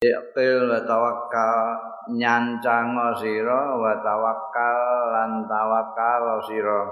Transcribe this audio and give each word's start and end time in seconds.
Iqil 0.00 0.64
wa 0.64 0.80
tawakkal 0.80 1.76
nyancang 2.16 2.96
sira 3.20 3.76
wa 3.76 4.00
tawakkal 4.00 4.80
lan 5.12 5.44
tawakkal 5.44 6.40
sira. 6.48 6.88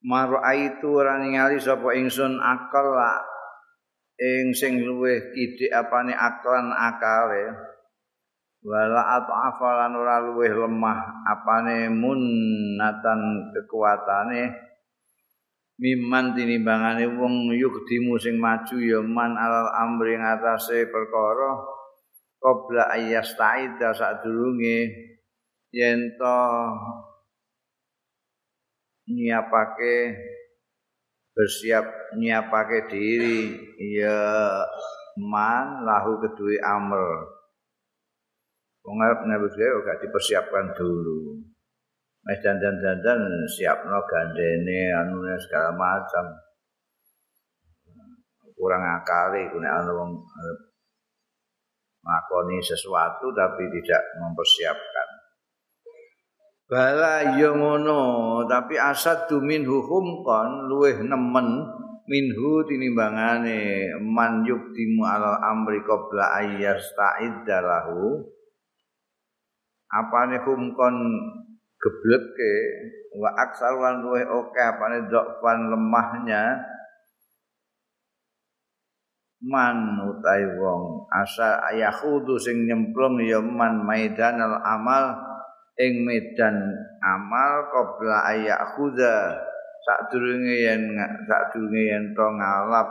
Maraitu 0.00 0.96
ora 0.96 1.20
ningali 1.20 1.60
sapa 1.60 1.92
ingsun 1.92 2.40
akal 2.40 2.88
ing 4.16 4.56
sing 4.56 4.80
luwih 4.80 5.20
kidik 5.36 5.76
apane 5.76 6.16
aklan 6.16 6.72
akale. 6.72 7.52
Wala 8.64 9.20
at'afalan 9.20 9.92
ora 9.92 10.24
luwih 10.24 10.56
lemah 10.56 11.20
apane 11.28 11.92
munnatan 11.92 13.52
kekuatane. 13.52 14.69
Miman 15.80 16.36
tinimbangane 16.36 17.08
wong 17.16 17.56
yukdimu 17.56 18.20
sing 18.20 18.36
maju 18.36 18.76
ya 18.76 19.00
man 19.00 19.32
alal 19.32 19.72
amri 19.72 20.20
ngatasé 20.20 20.92
perkara 20.92 21.56
qabla 22.36 22.92
ayas 22.92 23.32
taida 23.32 23.96
sadurunge 23.96 24.92
yen 25.72 26.12
to 26.20 26.40
nyiapake 29.08 30.20
bersiap 31.32 31.88
nyiapake 32.20 32.84
diri 32.92 33.56
ya 33.80 34.20
man 35.16 35.88
lahu 35.88 36.20
kedue 36.20 36.60
amr. 36.60 37.40
Wong 38.80 38.96
arep 38.96 39.28
nabi 39.28 39.48
gak 39.52 40.00
dipersiapkan 40.00 40.72
dulu 40.72 41.49
Mes 42.20 42.36
dandan-dandan 42.44 43.48
siapno 43.48 44.04
gandene 44.04 44.92
anune 44.92 45.34
segala 45.40 45.72
macam. 45.72 46.26
Kurang 48.52 48.84
akali 48.84 49.48
kuwi 49.48 49.64
anu 49.64 49.92
wong 49.96 50.12
makoni 52.04 52.60
sesuatu 52.60 53.32
tapi 53.32 53.64
tidak 53.72 54.02
mempersiapkan. 54.20 55.08
Bala 56.70 57.34
yo 57.34 57.56
ngono, 57.56 58.00
tapi 58.46 58.78
asad 58.78 59.26
dumin 59.26 59.66
hukum 59.66 60.22
kon 60.22 60.70
luweh 60.70 61.02
nemen 61.02 61.66
minhu 62.06 62.62
tinimbangane 62.62 63.90
man 63.98 64.46
yuktimu 64.46 65.02
alal 65.02 65.40
amri 65.40 65.82
qabla 65.82 66.36
ayyas 66.38 66.84
ta'iddalahu. 66.94 68.22
Apane 69.90 70.38
hukum 70.46 70.70
kon 70.78 70.94
gebleke 71.80 72.54
wa 73.16 73.32
aksar 73.34 73.72
lan 73.80 74.04
luweh 74.04 74.22
akeh 74.22 74.64
apane 74.64 75.08
dokpan 75.08 75.72
lemahnya. 75.72 76.60
Man 79.40 79.96
utai 80.04 80.44
wong 80.60 81.08
asa 81.08 81.64
ayahudu 81.72 82.36
sing 82.36 82.68
nyemplung 82.68 83.16
ya 83.24 83.40
man 83.40 83.88
maidanal 83.88 84.60
amal 84.60 85.16
ing 85.80 86.04
medan 86.04 86.60
amal 87.00 87.72
qabla 87.72 88.36
ayahuda 88.36 89.40
sadurunge 89.80 90.56
yen 90.60 90.92
sadurunge 91.24 91.82
yen 91.88 92.12
to 92.12 92.26
ngalap 92.36 92.88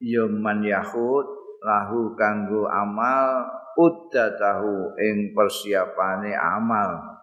ya 0.00 0.24
man 0.32 0.64
yahud 0.64 1.28
lahu 1.60 2.16
kanggo 2.16 2.64
amal 2.64 3.44
uddatahu 3.76 4.96
ing 4.96 5.36
persiapane 5.36 6.32
amal 6.32 7.15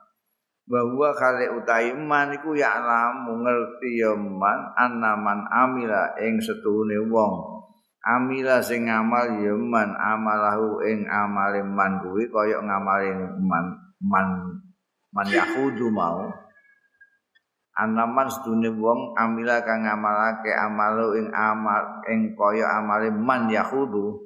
bahwa 0.63 1.11
kali 1.11 1.51
utai 1.51 1.91
man 1.91 2.31
iku 2.31 2.55
ya 2.55 2.79
alamu 2.79 3.43
ngerti 3.43 3.99
ya 3.99 4.15
man 4.15 4.71
anaman 4.79 5.43
amila 5.51 6.15
ing 6.19 6.39
setune 6.39 7.03
wong. 7.11 7.63
Amila 8.03 8.59
sing 8.59 8.87
ngamal 8.87 9.39
ya 9.39 9.55
man 9.55 9.95
amalahu 9.95 10.83
ing 10.83 11.07
amale 11.07 11.63
man 11.63 12.03
kuwi 12.03 12.27
kaya 12.27 12.59
ngamale 12.59 13.15
man 13.39 13.65
man 14.03 14.27
man 15.11 15.27
yahudu 15.27 15.87
mau. 15.91 16.31
Anaman 17.73 18.27
setune 18.31 18.71
wong 18.71 19.15
amila 19.19 19.63
kang 19.63 19.83
ngamalake 19.83 20.51
amalu 20.51 21.19
ing 21.19 21.27
amal 21.31 22.03
ing 22.07 22.35
kaya 22.35 22.79
amale 22.79 23.11
man 23.11 23.51
yahudu. 23.51 24.19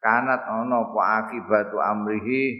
Kanat 0.00 0.48
ana 0.48 0.80
apa 0.80 1.02
akibatu 1.20 1.76
amrihi 1.76 2.56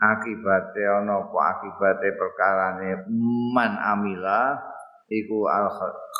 akibate 0.00 0.82
ana 0.88 1.20
apa? 1.20 1.38
Akibate 1.56 2.08
perkarane 2.16 3.04
man 3.52 3.76
amila 3.76 4.56
iku 5.12 5.44
al 5.46 5.68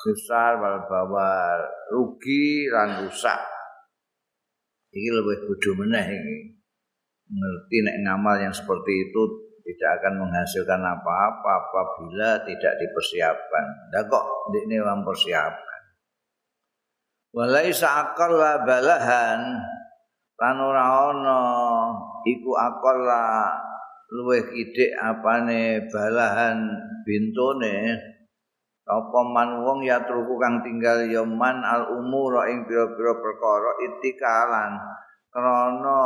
khusar 0.04 0.60
wal 0.60 0.84
bawar. 0.84 1.58
Rugi 1.96 2.68
lan 2.68 3.08
rusak. 3.08 3.40
Iki 4.92 5.08
lebih 5.08 5.48
bodoh 5.48 5.74
meneh 5.80 6.06
iki. 6.12 6.38
Ngerti 7.30 7.76
nek 7.86 7.96
ngamal 8.04 8.36
yang 8.42 8.54
seperti 8.54 9.06
itu 9.06 9.22
tidak 9.62 10.02
akan 10.02 10.26
menghasilkan 10.26 10.82
apa-apa 10.82 11.50
apabila 11.62 12.42
tidak 12.42 12.74
dipersiapkan. 12.74 13.66
Ndak 13.94 14.10
kok 14.10 14.24
ndekne 14.50 14.82
mempersiapkan. 14.82 15.80
Walaisa 17.30 17.86
akal 18.02 18.34
balahan. 18.66 19.62
Lan 20.40 20.56
ora 20.56 21.12
ana 21.12 21.40
iku 22.26 22.50
akal 22.58 22.98
luwih 24.10 24.42
kidik 24.50 24.90
apane 24.98 25.86
balahan 25.86 26.58
bintone 27.06 27.94
apa 28.90 29.20
man 29.22 29.62
wong 29.62 29.86
ya 29.86 30.02
truku 30.02 30.34
kang 30.42 30.66
tinggal 30.66 31.06
ya 31.06 31.22
man 31.22 31.62
al 31.62 31.94
umur 31.94 32.42
ing 32.50 32.66
pira-pira 32.66 33.14
perkara 33.22 33.70
itikalan 33.86 34.72
krana 35.30 36.02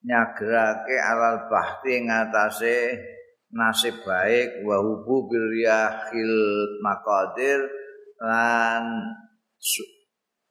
nyagrake 0.00 0.96
alal 0.96 1.44
bahti 1.52 2.00
ing 2.00 2.08
atase 2.08 2.96
nasib 3.52 4.00
baik 4.00 4.64
wa 4.64 4.80
hubu 4.80 5.28
bil 5.28 5.48
yahil 5.60 6.36
maqadir 6.80 7.60
lan 8.16 9.12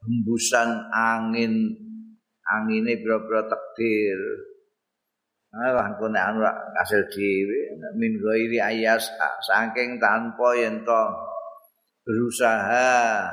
hembusan 0.06 0.86
angin 0.94 1.66
angine 2.46 2.94
pira-pira 3.02 3.50
takdir 3.50 4.51
Alah 5.52 5.92
nek 5.92 6.24
anu 6.32 6.40
kasil 6.72 7.12
dhewe 7.12 7.76
min 8.00 8.16
ghairi 8.16 8.56
ayas 8.56 9.04
saking 9.44 10.00
tanpa 10.00 10.56
yen 10.56 10.80
to 10.80 11.02
berusaha 12.08 13.28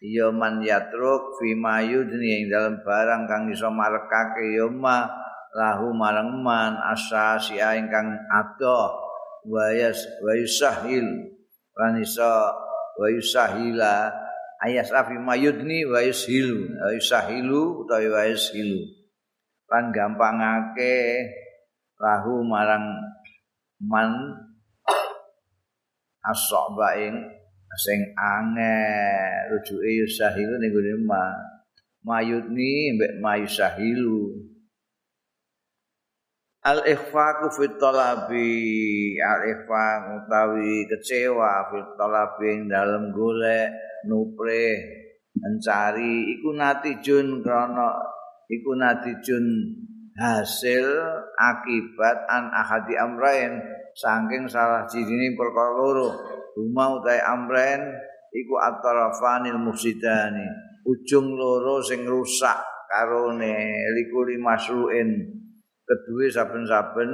ya 0.00 0.32
man 0.32 0.64
yatruk 0.64 1.36
fi 1.36 1.52
mayudni 1.52 2.40
ing 2.40 2.44
dalam 2.48 2.80
barang 2.80 3.28
kang 3.28 3.52
iso 3.52 3.68
marekake 3.68 4.56
ya 4.56 4.64
ma 4.64 5.04
lahu 5.52 5.92
marang 5.92 6.40
man 6.40 6.80
asasi 6.96 7.60
ingkang 7.60 8.16
ado 8.32 8.96
wayas 9.44 10.08
wayusahil 10.24 11.36
lan 11.76 12.00
iso 12.00 12.32
wayusahila 12.96 14.08
ayas 14.64 14.88
afi 14.88 15.20
mayudni 15.20 15.84
wayushil 15.84 16.64
wayusahilu 16.80 17.84
utawa 17.84 18.24
wayushilu 18.24 18.88
lan 19.68 19.92
gampangake 19.92 21.28
lahu 22.02 22.42
marang 22.42 22.98
man 23.78 24.10
asaba 26.26 26.98
ing 26.98 27.14
sing 27.78 28.02
ange 28.18 28.74
rujuke 29.48 29.90
yusahilu 30.02 30.58
ning 30.58 30.74
gone 30.74 30.94
ma 31.06 31.22
mayudni 32.02 32.98
mbek 32.98 33.22
mayusahilu. 33.22 34.50
Al 36.62 36.78
ikhfaqu 36.86 37.50
fit 37.58 37.74
talabi 37.78 38.50
al 39.18 39.40
ikhfaq 39.50 40.02
utawi 40.22 40.86
kecewa 40.90 41.70
fit 41.70 41.88
talabi 41.98 42.46
ing 42.54 42.60
dalem 42.70 43.14
golek 43.14 43.70
nupre 44.06 44.78
mencari. 45.38 46.38
Iku 46.38 46.54
natijun 46.54 47.42
krana 47.42 47.98
iku 48.46 48.78
natijun 48.78 49.46
hasil 50.16 50.86
akibat 51.36 52.28
an 52.28 52.52
ahadi 52.52 52.94
amrain. 52.96 53.52
Saking 53.92 54.48
salah 54.48 54.88
jidini 54.88 55.36
perkara 55.36 55.76
loro 55.76 56.08
rumah 56.56 56.96
utai 56.96 57.20
amrain 57.20 57.80
iku 58.32 58.54
atarafanil 58.56 59.60
mufsidani. 59.60 60.48
Ujung 60.88 61.36
loro 61.36 61.84
sing 61.84 62.08
rusak 62.08 62.56
karone 62.88 63.54
likuli 63.94 64.40
masruin 64.40 65.28
kedua 65.84 66.26
saben-saben 66.32 67.10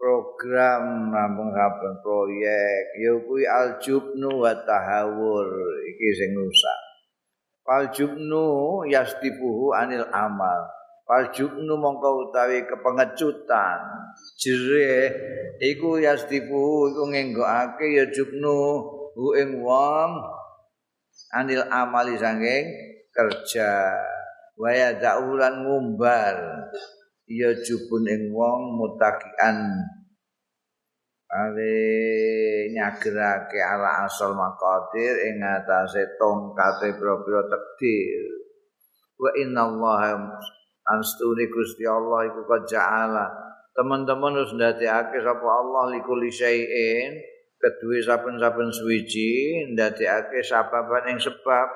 program 0.00 1.12
rampung 1.12 1.52
saben 1.52 1.92
proyek. 2.00 2.84
Ya 2.96 3.12
kuwi 3.28 3.44
aljubnu 3.44 4.40
wa 4.40 4.56
tahawur 4.56 5.48
iki 5.84 6.08
sing 6.16 6.32
rusak. 6.32 6.80
Aljubnu 7.68 8.88
yastibuhu 8.88 9.76
anil 9.76 10.08
amal 10.08 10.77
Faljubnu 11.08 11.72
mongko 11.80 12.28
utawi 12.28 12.68
kepengecutan. 12.68 13.80
Jere 14.36 15.08
iku 15.56 15.96
yastifu 15.96 16.92
iku 16.92 17.02
ngenggokake 17.08 17.96
ya 17.96 18.04
jubnu 18.12 18.84
hu 19.16 19.32
ing 19.32 19.64
wong. 19.64 20.20
Anil 21.32 21.64
amali 21.64 22.12
sanging 22.20 22.68
kerja. 23.08 23.88
Waya 24.60 25.00
daulan 25.00 25.64
ngumbar. 25.64 26.68
Ya 27.24 27.56
jubun 27.56 28.04
ing 28.04 28.28
wong 28.36 28.76
mutakian. 28.76 29.80
Ale 31.28 31.76
nyagerake 32.68 33.60
ala 33.64 34.04
asal 34.04 34.36
maqadir 34.36 35.16
ing 35.24 35.40
atase 35.40 36.20
tongkate 36.20 37.00
propro 37.00 37.48
takdir. 37.48 38.28
Wa 39.16 39.32
inna 39.40 39.72
anstuni 40.96 41.48
Gusti 41.52 41.84
Allah 41.84 42.28
iku 42.28 42.44
keja'ala 42.48 43.26
teman-teman 43.76 44.34
harus 44.34 44.50
ndadekake 44.56 45.22
sapa 45.22 45.46
Allah 45.46 45.94
likuli 45.94 46.32
syai'in 46.32 47.14
kedue 47.58 48.02
saben-saben 48.02 48.70
suwiji 48.74 49.62
ndadekake 49.74 50.42
sababan 50.42 51.14
ing 51.14 51.18
sebab 51.18 51.68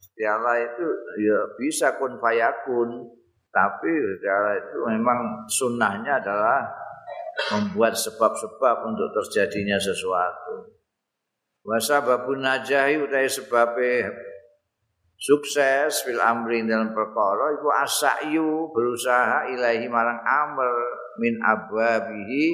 Gusti 0.00 0.22
Allah 0.26 0.58
itu 0.64 0.86
ya 1.22 1.38
bisa 1.60 1.94
kun 2.00 2.18
fayakun 2.18 3.06
tapi 3.54 3.86
Gusti 3.86 4.50
itu 4.58 4.78
memang 4.90 5.46
sunnahnya 5.46 6.18
adalah 6.18 6.66
membuat 7.54 7.94
sebab-sebab 7.94 8.76
untuk 8.86 9.10
terjadinya 9.14 9.78
sesuatu. 9.78 10.74
Wasababun 11.64 12.44
najahi 12.44 13.00
utai 13.00 13.30
sebabnya 13.30 14.12
sukses 15.24 16.04
fil 16.04 16.20
amri 16.20 16.68
dalam 16.68 16.92
perkara 16.92 17.56
iku 17.56 17.72
asa'yu 17.72 18.68
berusaha 18.76 19.48
ilahi 19.56 19.88
marang 19.88 20.20
amr 20.20 20.68
min 21.16 21.40
abwabihi 21.40 22.44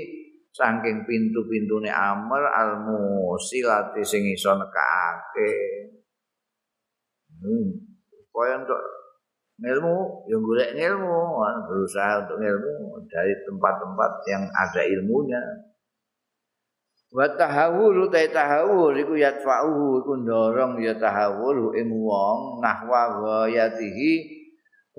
saking 0.55 1.03
pintu-pintune 1.03 1.91
amr 1.91 2.47
al 2.47 2.79
musilati 2.87 4.07
sing 4.07 4.23
iso 4.31 4.55
nekake. 4.55 5.55
Hmm. 7.43 7.69
Kaya 8.31 8.63
untuk 8.63 8.83
ilmu 9.61 10.25
yang 10.31 10.41
golek 10.41 10.71
ilmu 10.79 11.21
berusaha 11.67 12.23
untuk 12.23 12.39
ilmu 12.39 13.03
dari 13.11 13.35
tempat-tempat 13.51 14.13
yang 14.31 14.47
ada 14.47 14.81
ilmunya 14.87 15.43
wa 17.11 17.27
tahawul 17.35 18.07
ta 18.07 18.23
tahawul 18.31 18.95
iku 18.95 19.19
yatfa'uhu 19.19 19.99
iku 19.99 20.13
ndorong 20.23 20.79
ya 20.79 20.95
tahawul 20.95 21.75
ing 21.75 21.91
wong 21.91 22.63
nahwa 22.63 23.19
ghayatihi 23.19 24.41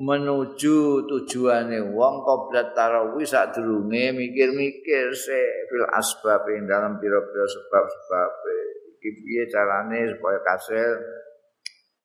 menuju 0.02 1.08
tujuane 1.08 1.80
wong 1.94 2.16
qoblat 2.28 2.76
tarawih 2.76 3.24
sadurunge 3.24 4.12
mikir-mikir 4.12 5.14
se 5.16 5.40
fil 5.72 5.88
asbab 5.94 6.44
ing 6.52 6.68
dalam 6.68 7.00
pira-pira 7.00 7.46
sebab-sebab 7.48 8.32
iki 9.02 9.10
piye 9.18 9.44
carane 9.50 10.10
supaya 10.14 10.40
kasil? 10.46 10.94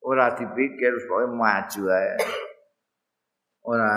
Ora 0.06 0.30
dipikir 0.38 0.94
supaya 1.02 1.26
maju 1.26 1.82
ae 1.90 2.14
ora 3.66 3.90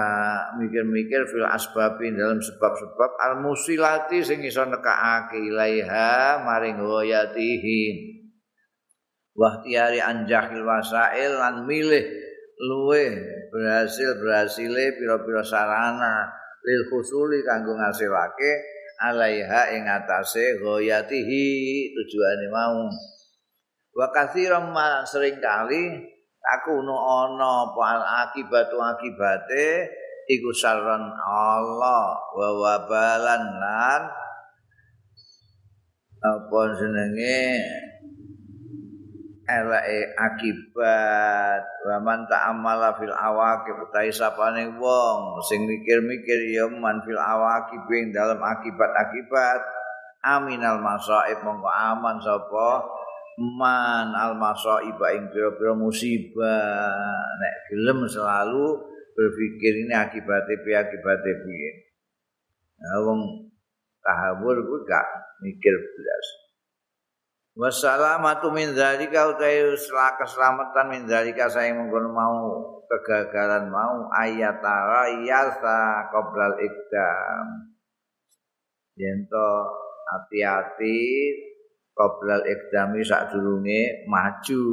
mikir-mikir 0.57 1.29
fil 1.29 1.45
asbabi 1.45 2.09
dalam 2.17 2.41
sebab-sebab 2.41 3.11
al 3.21 3.33
musilati 3.45 4.25
sing 4.25 4.41
iso 4.41 4.65
nekake 4.65 5.37
ilaiha 5.37 6.41
maring 6.41 6.81
hoyatihi 6.81 7.81
wahtiari 9.37 10.01
anjahil 10.01 10.65
wasail 10.65 11.37
lan 11.37 11.69
milih 11.69 12.01
luwe 12.65 13.13
berhasil 13.53 14.17
berhasile 14.17 14.97
pira-pira 14.97 15.45
sarana 15.45 16.27
lil 16.65 16.81
khusuli 16.89 17.45
kanggo 17.45 17.77
ngasilake 17.77 18.51
alaiha 18.99 19.71
ing 19.77 19.87
atase 19.87 20.59
hoyatihi 20.59 21.45
tujuane 21.95 22.47
mau. 22.51 22.83
Wa 23.95 24.11
katsiran 24.11 24.75
sering 25.07 25.39
kali 25.39 25.83
aku 26.57 26.81
no 26.81 26.95
ana 26.97 27.69
apa 27.69 27.81
akibatu 28.25 28.77
akibate 28.81 29.89
iku 30.29 30.49
saran 30.53 31.09
Allah 31.25 32.17
wa 32.33 32.49
wabalan 32.61 33.43
lan 33.57 34.01
apa 36.19 36.59
jenenge 36.77 37.41
elake 39.49 39.99
akibat 40.13 41.63
wa 41.89 41.97
man 42.05 42.21
ta'amala 42.29 42.93
fil 43.01 43.09
awaqib 43.09 43.81
utahe 43.89 44.13
sapane 44.13 44.69
wong 44.77 45.41
sing 45.49 45.65
mikir-mikir 45.65 46.53
ya 46.53 46.69
man 46.69 47.01
fil 47.01 47.17
awaqib 47.17 47.81
ing 47.89 48.13
dalam 48.13 48.37
akibat-akibat 48.37 49.61
aminal 50.21 50.77
masaib 50.77 51.41
mongko 51.41 51.65
aman 51.65 52.21
sapa 52.21 52.69
man 53.39 54.11
al 54.11 54.35
masaiba 54.35 55.15
ing 55.15 55.31
pira-pira 55.31 55.71
musibah. 55.71 56.91
Nek 57.39 57.55
gelem 57.71 58.03
selalu 58.03 58.83
berpikir 59.15 59.87
ini 59.87 59.95
akibatnya 59.95 60.55
piye 60.59 60.75
akibatnya 60.75 61.33
piye. 61.47 61.71
Nah 62.79 62.99
wong 63.07 63.21
tahawur 64.03 64.59
kuwi 64.59 64.79
gak 64.83 65.07
mikir 65.39 65.75
blas. 65.75 66.27
Wassalamatu 67.59 68.55
min 68.55 68.71
zalika 68.71 69.35
utai 69.35 69.75
keselamatan 70.19 70.85
min 70.87 71.03
zalika 71.11 71.51
saya 71.51 71.75
mengkono 71.75 72.07
mau 72.07 72.39
kegagalan 72.87 73.67
mau 73.67 74.07
ayatara 74.15 75.11
yasa 75.27 76.07
qoblal 76.07 76.55
ikdam 76.55 77.75
yento 78.95 79.51
hati-hati 80.07 81.03
qoblal 81.99 82.47
ikdami 82.47 83.03
sadurunge 83.03 84.07
maju. 84.07 84.63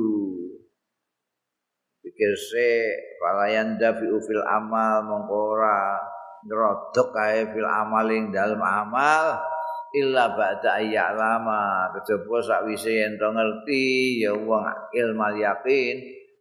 Pikir 2.06 2.32
se 2.38 2.70
falayan 3.18 3.74
dafi 3.82 4.06
fil 4.06 4.44
amal 4.46 5.02
mongko 5.02 5.58
ora 5.58 5.98
ngrodok 6.46 7.10
kae 7.10 7.50
fil 7.50 7.66
amaling 7.66 8.30
dalem 8.30 8.62
amal 8.62 9.42
illa 9.90 10.30
ba'da 10.38 10.78
ayya 10.78 11.10
lama 11.18 11.90
kejaba 11.98 12.38
sakwise 12.38 12.94
yen 12.94 13.18
to 13.18 13.26
ngerti 13.26 14.22
ya 14.22 14.30
wong 14.30 14.62
ilmu 14.94 15.34
yakin 15.42 15.96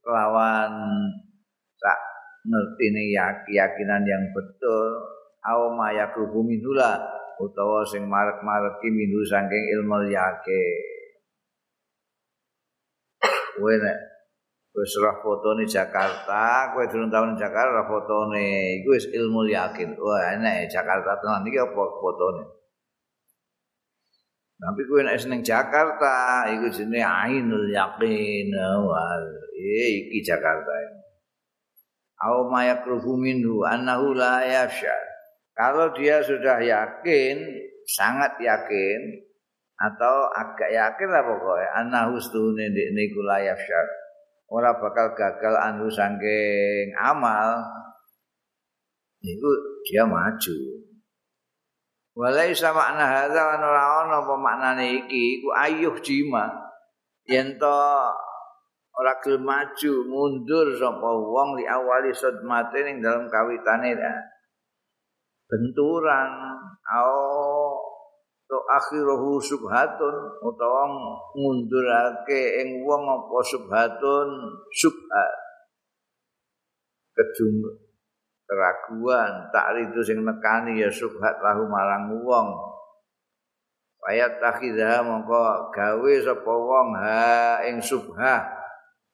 lawan 0.06 0.74
sak 1.82 2.00
ngertine 2.46 3.10
yakinan 3.50 4.06
yang 4.06 4.24
betul 4.38 5.02
au 5.50 5.74
ma 5.74 5.90
yakrubu 5.98 6.46
minula 6.46 7.15
utawa 7.40 7.84
sing 7.88 8.08
marek-mareki 8.08 8.88
minhu 8.92 9.22
saking 9.28 9.64
ilmu 9.80 10.08
yake. 10.12 10.64
Kowe 13.56 13.72
nek 13.80 13.98
wis 14.76 14.92
roh 15.00 15.16
fotone 15.24 15.64
Jakarta, 15.64 16.76
kowe 16.76 16.84
durung 16.92 17.08
tau 17.08 17.24
Jakarta 17.40 17.88
fotone 17.88 18.76
iku 18.84 18.92
wis 18.92 19.08
ilmu 19.16 19.48
yakin. 19.48 19.96
Wah, 19.96 20.36
enak 20.36 20.68
Jakarta 20.68 21.16
tenan 21.24 21.48
iki 21.48 21.56
apa 21.64 21.84
fotone? 22.04 22.44
Tapi 24.56 24.82
kowe 24.88 25.00
nek 25.04 25.20
seneng 25.20 25.40
Jakarta, 25.44 26.48
iku 26.52 26.68
jenenge 26.68 27.08
ainul 27.08 27.72
yakin. 27.72 28.52
Wah, 28.84 29.16
iki 29.56 30.20
Jakarta. 30.20 30.72
Au 32.26 32.48
mayakruhu 32.48 33.20
minhu 33.20 33.64
annahu 33.64 34.16
la 34.16 34.44
yafshal. 34.44 35.05
Kalau 35.56 35.96
dia 35.96 36.20
sudah 36.20 36.60
yakin, 36.60 37.36
sangat 37.88 38.36
yakin 38.44 39.24
atau 39.76 40.32
agak 40.32 40.72
yakin 40.72 41.08
lah 41.12 41.24
pokoknya 41.24 41.68
anahu 41.84 42.16
stune 42.20 42.72
di 42.76 42.84
niku 42.92 43.24
layaf 43.24 43.60
syak. 43.60 43.88
Ora 44.52 44.78
bakal 44.78 45.16
gagal 45.18 45.56
anu 45.58 45.88
sangking 45.90 46.94
amal. 47.00 47.66
Itu 49.24 49.50
dia 49.88 50.06
maju. 50.06 50.58
Walai 52.16 52.56
sama 52.56 52.96
lan 52.96 53.60
ora 53.60 53.84
ana 54.06 54.24
apa 54.24 54.36
maknane 54.40 54.86
iki 55.04 55.42
iku 55.42 55.50
ayuh 55.52 55.98
jima. 56.00 56.48
Yen 57.28 57.58
to 57.60 57.80
ora 58.96 59.14
gelem 59.20 59.44
maju 59.44 59.94
mundur 60.08 60.78
sapa 60.80 61.10
wong 61.10 61.60
li 61.60 61.66
awali 61.68 62.16
sadmate 62.16 62.80
ning 62.86 63.04
dalam 63.04 63.28
kawitane 63.28 63.98
benturan 65.46 66.32
au 66.86 67.78
to 68.46 68.58
akhiruhu 68.70 69.42
subhatun 69.42 70.16
utawa 70.46 70.86
ngundurake 71.34 72.62
ing 72.62 72.86
wong 72.86 73.04
apa 73.10 73.38
subhatun 73.42 74.30
subhat. 74.70 75.34
Kejung 77.16 77.64
keraguan 78.46 79.50
tak 79.50 79.82
sing 80.06 80.22
nekani 80.22 80.78
ya 80.78 80.90
subhat 80.94 81.42
lahu 81.42 81.66
marang 81.66 82.14
wong. 82.22 82.50
Ayat 84.06 84.38
takhidah 84.38 85.02
mongko 85.02 85.74
gawe 85.74 86.14
sapa 86.22 86.54
wong 86.54 86.94
ha 86.94 87.58
ing 87.66 87.82
subha 87.82 88.46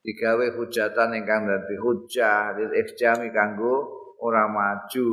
digawe 0.04 0.52
hujatan 0.60 1.16
ingkang 1.16 1.48
dadi 1.48 1.80
hujah 1.80 2.52
lil 2.60 2.76
ihjami 2.76 3.32
kanggo 3.32 3.88
ora 4.20 4.52
maju 4.52 5.10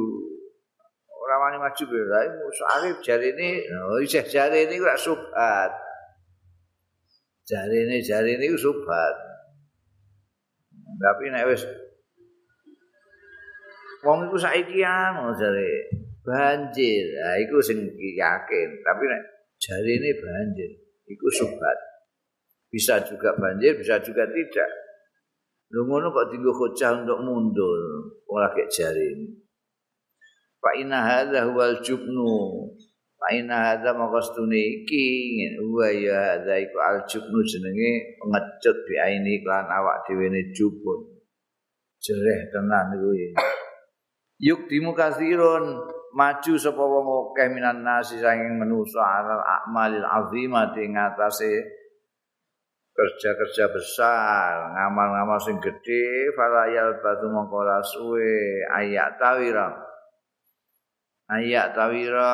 ora 1.28 1.36
wani 1.36 1.60
maju 1.60 1.84
bela 1.84 2.24
soalé 2.56 2.88
jari 3.04 3.36
ini 3.36 3.68
oh 3.68 4.00
jari 4.08 4.64
ini 4.64 4.74
ora 4.80 4.96
subhat 4.96 5.70
jari 7.44 7.84
ini 7.84 8.00
jari 8.00 8.40
ini 8.40 8.56
subhat 8.56 9.14
tapi 10.96 11.28
nek 11.28 11.44
wis 11.52 11.68
wong 14.00 14.24
iku 14.24 14.40
saiki 14.40 14.80
anu 14.80 15.36
jare 15.36 15.92
banjir. 16.28 17.04
Nah, 17.16 17.36
iku 17.40 17.56
sing 17.64 17.88
yakin, 17.96 18.68
tapi 18.84 19.02
nek 19.08 19.22
jare 19.56 19.88
ini 19.88 20.10
banjir, 20.20 20.70
iku 21.08 21.26
subhat. 21.32 21.78
Bisa 22.68 23.00
juga 23.00 23.32
banjir, 23.40 23.80
bisa 23.80 23.96
juga 24.04 24.28
tidak. 24.28 24.70
Lu 25.72 25.88
ngono 25.88 26.12
kok 26.12 26.28
tinggal 26.32 26.52
hujah 26.52 26.92
untuk 27.00 27.20
mundur, 27.24 27.80
ora 28.28 28.52
kayak 28.52 28.68
jare 28.68 29.00
ini. 29.00 29.47
Fa 30.58 30.70
inna 30.74 30.98
hadza 31.06 31.46
huwal 31.46 31.78
jubnu. 31.82 32.28
Fa 33.18 33.34
inna 33.34 33.56
hadza 33.70 33.94
maqastune 33.94 34.58
iki 34.58 35.06
wa 35.62 35.86
ya 35.90 36.38
hadza 36.38 36.54
iku 36.58 36.78
al 36.82 36.98
jubnu 37.06 37.38
jenenge 37.46 38.18
pengecut 38.18 38.76
bi 38.86 38.94
aini 38.98 39.42
klan 39.42 39.66
awak 39.70 40.06
dhewe 40.06 40.26
ne 40.30 40.50
jubun. 40.54 41.18
Jereh 41.98 42.50
tenan 42.50 42.94
iku 42.94 43.10
Yuk 44.38 44.70
dimu 44.70 44.94
kasirun 44.94 45.82
maju 46.14 46.52
sapa 46.54 46.78
wong 46.78 47.34
akeh 47.34 47.50
minan 47.50 47.82
nasi 47.82 48.22
saking 48.22 48.54
manusa 48.54 49.02
alal 49.02 49.42
a'malil 49.42 50.06
azimati 50.06 50.86
ngatasé 50.94 51.78
kerja-kerja 52.98 53.70
besar, 53.70 54.74
ngamal-ngamal 54.74 55.38
sing 55.38 55.62
gedhe, 55.62 56.34
falayal 56.34 56.98
batu 56.98 57.30
mongko 57.30 57.62
suwe 57.86 58.58
ayak 58.74 59.14
tawira. 59.22 59.70
Ayak 61.28 61.76
tawira 61.76 62.32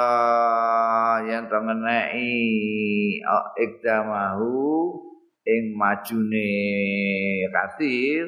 yang 1.27 1.51
tengenei 1.51 3.19
ikdamahu 3.59 4.95
ing 5.43 5.75
majune 5.75 6.51
kasir 7.51 8.25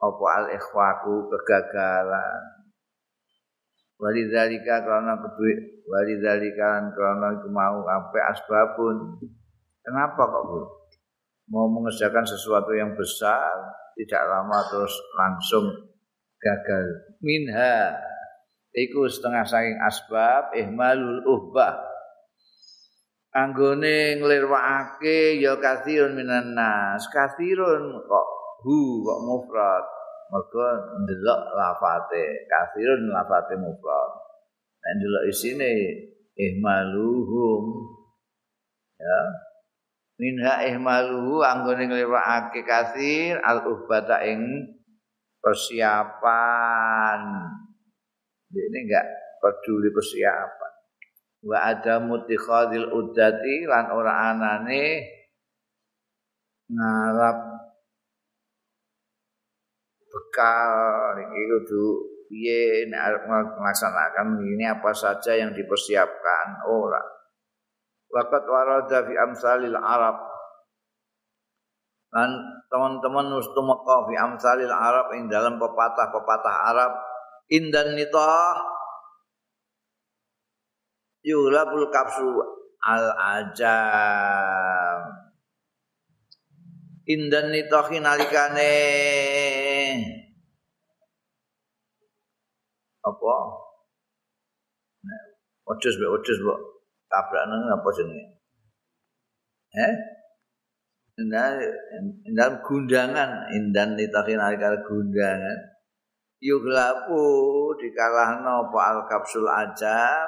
apa 0.00 0.24
al 0.42 0.46
ikhwaku 0.50 1.28
kegagalan. 1.30 2.42
Walidzalika 4.02 4.82
karena 4.82 5.14
kedue 5.14 5.86
walidzalika 5.86 6.90
karena 6.90 7.38
itu 7.38 7.48
mau 7.54 7.86
sampai 7.86 8.22
asbabun. 8.34 8.96
Kenapa 9.82 10.26
kok 10.26 10.42
Bu? 10.50 10.60
Mau 11.54 11.70
mengerjakan 11.70 12.26
sesuatu 12.26 12.74
yang 12.74 12.98
besar 12.98 13.78
tidak 13.94 14.22
lama 14.26 14.58
terus 14.66 14.94
langsung 15.14 15.66
gagal. 16.42 16.86
Minha 17.22 17.94
iku 18.72 19.04
setengah 19.08 19.44
saking 19.44 19.78
asbab 19.84 20.56
ihmalul 20.56 21.20
uhbah. 21.28 21.76
Anggone 23.32 24.20
nglirwakake 24.20 25.40
ya 25.40 25.56
kathirun 25.56 26.12
minan 26.12 26.52
nas. 26.52 27.08
Kathirun 27.08 28.04
kok 28.04 28.26
hu 28.64 29.00
kok 29.00 29.20
mufrad. 29.24 29.84
Mergo 30.32 30.64
ndelok 31.04 31.40
lafate 31.56 32.44
kathirun 32.48 33.08
lafate 33.08 33.56
mufrad. 33.56 34.10
Nek 34.84 34.92
ndelok 35.00 35.24
isine 35.32 35.72
ihmaluhum. 36.36 37.64
Ya. 39.00 39.20
Minha 40.20 40.68
ihmaluhu 40.68 41.40
anggone 41.40 41.88
nglirwakake 41.88 42.68
kathir 42.68 43.40
al 43.40 43.64
uhbata 43.64 44.20
ing 44.28 44.44
persiapan 45.40 47.20
ini 48.52 48.78
enggak 48.88 49.06
peduli 49.40 49.88
persiapan. 49.88 50.72
Wa 51.42 51.58
ada 51.74 51.98
mutikhadil 51.98 52.86
uddati 52.92 53.66
lan 53.66 53.90
ora 53.90 54.30
anane 54.30 54.84
ngarap 56.70 57.38
bekal 60.06 61.16
iki 61.18 61.40
kudu 61.50 61.84
piye 62.30 62.86
nek 62.88 63.00
arep 63.00 63.22
melaksanakan 63.58 64.40
ini 64.40 64.64
apa 64.70 64.94
saja 64.94 65.34
yang 65.34 65.50
dipersiapkan 65.50 66.62
ora. 66.70 67.02
Waqat 68.12 68.44
warada 68.44 69.08
fi 69.08 69.14
amsalil 69.16 69.74
Arab 69.74 70.20
dan 72.12 72.28
teman-teman 72.68 73.40
ustumaka 73.40 74.04
fi 74.04 74.14
amsalil 74.20 74.68
Arab 74.68 75.16
ing 75.16 75.32
dalam 75.32 75.56
pepatah-pepatah 75.56 76.56
Arab 76.70 76.92
indan 77.48 77.98
nitah 77.98 78.56
yulabul 81.24 81.88
kapsu 81.90 82.28
al 82.82 83.06
ajam 83.42 85.00
indan 87.08 87.50
nitah 87.50 87.86
nalikane 87.98 88.74
apa 93.02 93.34
Odus 95.62 95.94
be 95.94 96.06
odus 96.10 96.38
bu 96.42 96.54
tabrak 97.06 97.46
apa 97.46 97.88
jenenge? 97.96 98.24
Eh? 99.78 99.94
Indan 101.22 102.52
gundangan, 102.66 103.30
indan 103.54 103.94
nitahin 103.94 104.40
alikal 104.42 104.74
gundangan. 104.82 105.58
Yuglapu 106.42 107.22
dikalahno 107.78 108.66
apa 108.66 108.78
al 108.82 108.98
kapsul 109.06 109.46
aja 109.46 110.26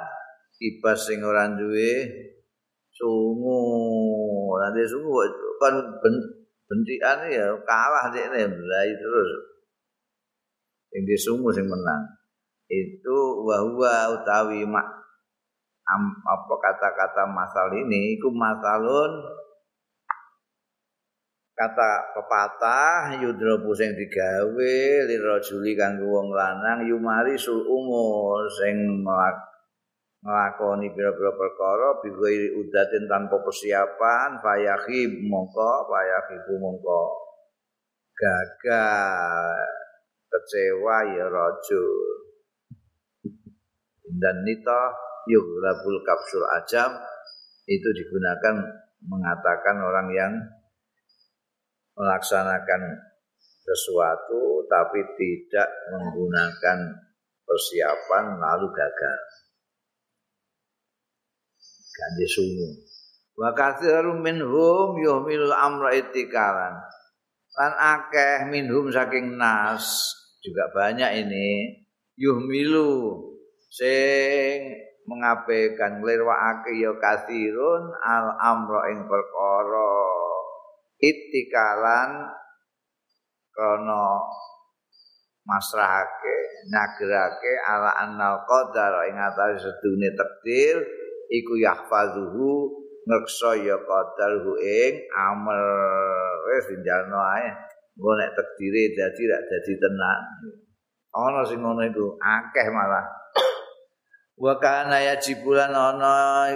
ibas 0.63 1.03
sing 1.03 1.19
ora 1.19 1.51
duwe 1.51 2.07
sungu. 2.95 3.59
Nanti 4.55 4.81
sungu 4.87 5.19
kan 5.59 5.75
bentikan 6.65 7.19
ya 7.27 7.51
kalah 7.67 8.07
dek 8.15 8.31
mulai 8.31 8.89
terus. 8.95 9.31
Sing 10.95 11.03
di 11.03 11.15
sungu 11.19 11.51
sing 11.51 11.67
menang. 11.67 12.03
Itu 12.71 13.45
wahwa 13.45 14.15
utawi 14.15 14.63
mak 14.65 14.87
apa 16.25 16.53
kata-kata 16.57 17.29
masal 17.29 17.69
ini 17.77 18.17
iku 18.17 18.33
masalun 18.33 19.21
kata 21.55 22.11
pepatah 22.11 23.15
yudrobu 23.23 23.71
sing 23.71 23.95
digawe 23.95 24.75
lirajuli 25.07 25.71
kanggo 25.79 26.03
wong 26.11 26.35
lanang 26.35 26.83
yumari 26.83 27.39
sul 27.39 27.63
umur. 27.63 28.43
Sing 28.51 28.75
nglakoni 30.25 30.91
pira-pira 30.91 31.31
perkara 31.31 32.03
biwiri 32.03 32.59
udatin 32.59 33.07
tanpa 33.07 33.39
persiapan 33.39 34.43
fayakhib 34.43 35.11
mongko 35.31 35.87
fayakhib 35.87 36.43
mongko. 36.59 37.03
Gagal. 38.15 39.71
Kecewa 40.27 40.97
ya 41.15 41.25
rajul. 41.31 42.11
Dan 44.05 44.43
nita 44.43 44.91
yughlabul 45.31 46.03
kapsul 46.03 46.43
ajam 46.59 46.91
itu 47.65 47.89
digunakan 47.95 48.61
mengatakan 49.05 49.81
orang 49.81 50.07
yang 50.13 50.33
melaksanakan 51.95 52.81
sesuatu 53.65 54.67
tapi 54.69 55.01
tidak 55.17 55.69
menggunakan 55.95 56.79
persiapan 57.45 58.25
lalu 58.37 58.67
gagal. 58.69 59.19
Ganti 61.95 62.25
sungu. 62.27 62.69
Wa 63.35 63.51
katsiru 63.55 64.19
minhum 64.19 64.99
yuhmilul 64.99 65.55
amra 65.55 65.95
itikalan. 65.95 66.75
Lan 67.55 67.73
akeh 67.73 68.51
minhum 68.51 68.91
saking 68.91 69.39
nas 69.39 70.11
juga 70.43 70.67
banyak 70.75 71.25
ini 71.25 71.71
yuhmilu 72.19 73.23
sing 73.71 74.75
mengabaikan 75.07 76.03
nglirwakake 76.03 76.81
ya 76.81 76.91
katsirun 76.99 77.95
al 78.03 78.35
amra 78.43 78.91
ing 78.91 79.07
perkara 79.07 79.95
itikalan 80.99 82.29
krono 83.51 84.27
masrahake 85.45 86.37
nagerake 86.71 87.53
ala 87.69 87.93
annal 88.01 88.41
qadar 88.49 89.05
ing 89.07 89.17
atase 89.19 89.61
sedune 89.61 90.09
takdir 90.17 90.81
iku 91.29 91.53
yahfazuhu 91.57 92.85
ngreksa 93.05 93.61
ya 93.61 93.77
qadarhu 93.85 94.57
ing 94.57 94.93
amal. 95.13 95.61
Wis 96.49 96.65
dinjalno 96.73 97.21
ae. 97.37 97.49
Nggo 97.95 98.11
nek 98.19 98.33
takdire 98.35 98.91
dadi 98.91 99.23
rak 99.29 99.41
dadi 99.47 99.73
tenan. 99.79 100.19
Ana 101.15 101.47
sing 101.47 101.63
ngono 101.63 101.85
iku 101.85 102.17
akeh 102.19 102.67
malah. 102.73 103.05
Wa 104.35 104.59
kana 104.59 104.99
yajibulan 104.99 105.71
ana 105.71 106.51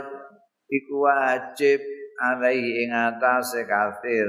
iku 0.68 0.94
wajib 1.08 1.80
alaihi 2.20 2.84
ing 2.84 2.92
atase 2.92 3.64
kafir 3.64 4.28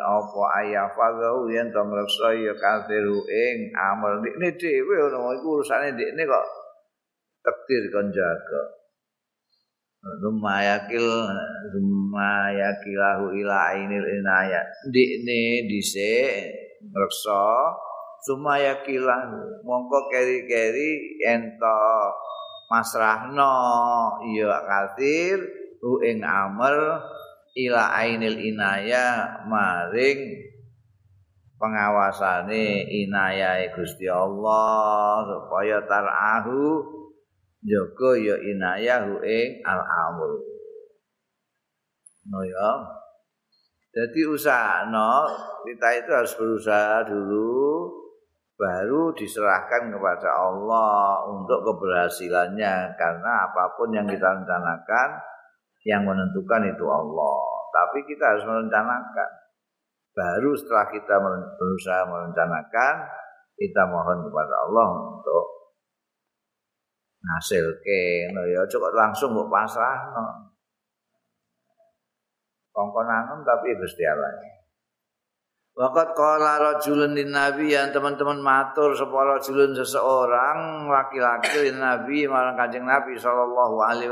apa 0.00 0.42
ayah 0.64 0.88
fadhu 0.96 1.52
yen 1.52 1.68
to 1.68 1.80
ngreksa 1.84 2.32
ya 2.32 2.54
kafir 2.56 3.04
ing 3.28 3.76
amal 3.76 4.24
ini 4.24 4.48
dhewe 4.56 4.96
ono 5.12 5.36
iku 5.36 5.60
urusane 5.60 5.92
ndekne 5.92 6.24
kok 6.24 6.46
takdir 7.44 7.84
kon 7.92 8.08
jaga. 8.12 8.62
Lumayakil 9.98 11.04
lumayakilahu 11.74 13.34
ila 13.34 13.56
ainil 13.74 14.06
inayat. 14.08 14.66
Ndekne 14.88 15.68
dhisik 15.68 16.54
ngreksa 16.88 17.76
sumaya 18.22 18.80
kilan 18.82 19.34
mongko 19.66 20.08
keri-keri 20.08 21.20
ento 21.22 21.80
masrahno 22.70 23.52
ya 24.32 24.60
kathir 24.64 25.57
hu 25.82 26.02
ing 26.02 26.22
amal 26.22 27.02
ila 27.58 27.82
ainil 27.98 28.38
inaya 28.38 29.38
maring 29.46 30.38
pengawasane 31.58 32.86
inayah 32.86 33.66
Gusti 33.74 34.06
Allah 34.06 35.26
supaya 35.26 35.82
tarahu 35.86 36.86
jaga 37.62 38.10
ya 38.18 38.36
inayah 38.38 39.10
hu 39.10 39.18
ing 39.22 39.62
al 39.66 39.82
amul 39.82 40.38
no 42.28 42.44
ya. 42.44 42.70
Jadi 43.88 44.20
usaha 44.28 44.86
no 44.86 45.26
kita 45.64 45.88
itu 45.98 46.10
harus 46.12 46.32
berusaha 46.36 47.02
dulu 47.08 47.88
baru 48.58 49.14
diserahkan 49.14 49.94
kepada 49.94 50.28
Allah 50.34 51.24
untuk 51.30 51.62
keberhasilannya. 51.62 52.98
Karena 52.98 53.32
apapun 53.48 53.94
yang 53.94 54.04
kita 54.10 54.28
rencanakan 54.28 55.08
yang 55.88 56.04
menentukan 56.04 56.68
itu 56.68 56.84
Allah. 56.84 57.40
Tapi 57.72 58.04
kita 58.04 58.36
harus 58.36 58.44
merencanakan. 58.44 59.30
Baru 60.12 60.52
setelah 60.52 60.86
kita 60.92 61.14
berusaha 61.56 62.04
merencanakan 62.04 62.94
kita 63.58 63.82
mohon 63.90 64.22
kepada 64.22 64.54
Allah 64.68 64.86
untuk 65.18 65.44
hasil 67.18 67.82
ke 67.82 68.30
no 68.30 68.46
ya 68.46 68.62
cukup 68.70 68.94
langsung 68.94 69.34
buat 69.34 69.50
pasrah 69.50 70.14
no 70.14 70.54
kongkonan 72.70 73.42
tapi 73.42 73.74
Gusti 73.74 74.06
Allah 74.06 74.30
Wakat 75.78 76.10
kala 76.18 76.58
rajulun 76.58 77.14
din 77.14 77.30
nabi 77.30 77.70
yang 77.70 77.94
teman-teman 77.94 78.42
matur 78.42 78.98
sapa 78.98 79.14
rajulun 79.14 79.78
seseorang 79.78 80.90
laki-laki 80.90 81.70
din 81.70 81.78
nabi 81.78 82.26
marang 82.26 82.58
kanjeng 82.58 82.82
nabi 82.82 83.14
sallallahu 83.14 83.78
alaihi 83.86 84.10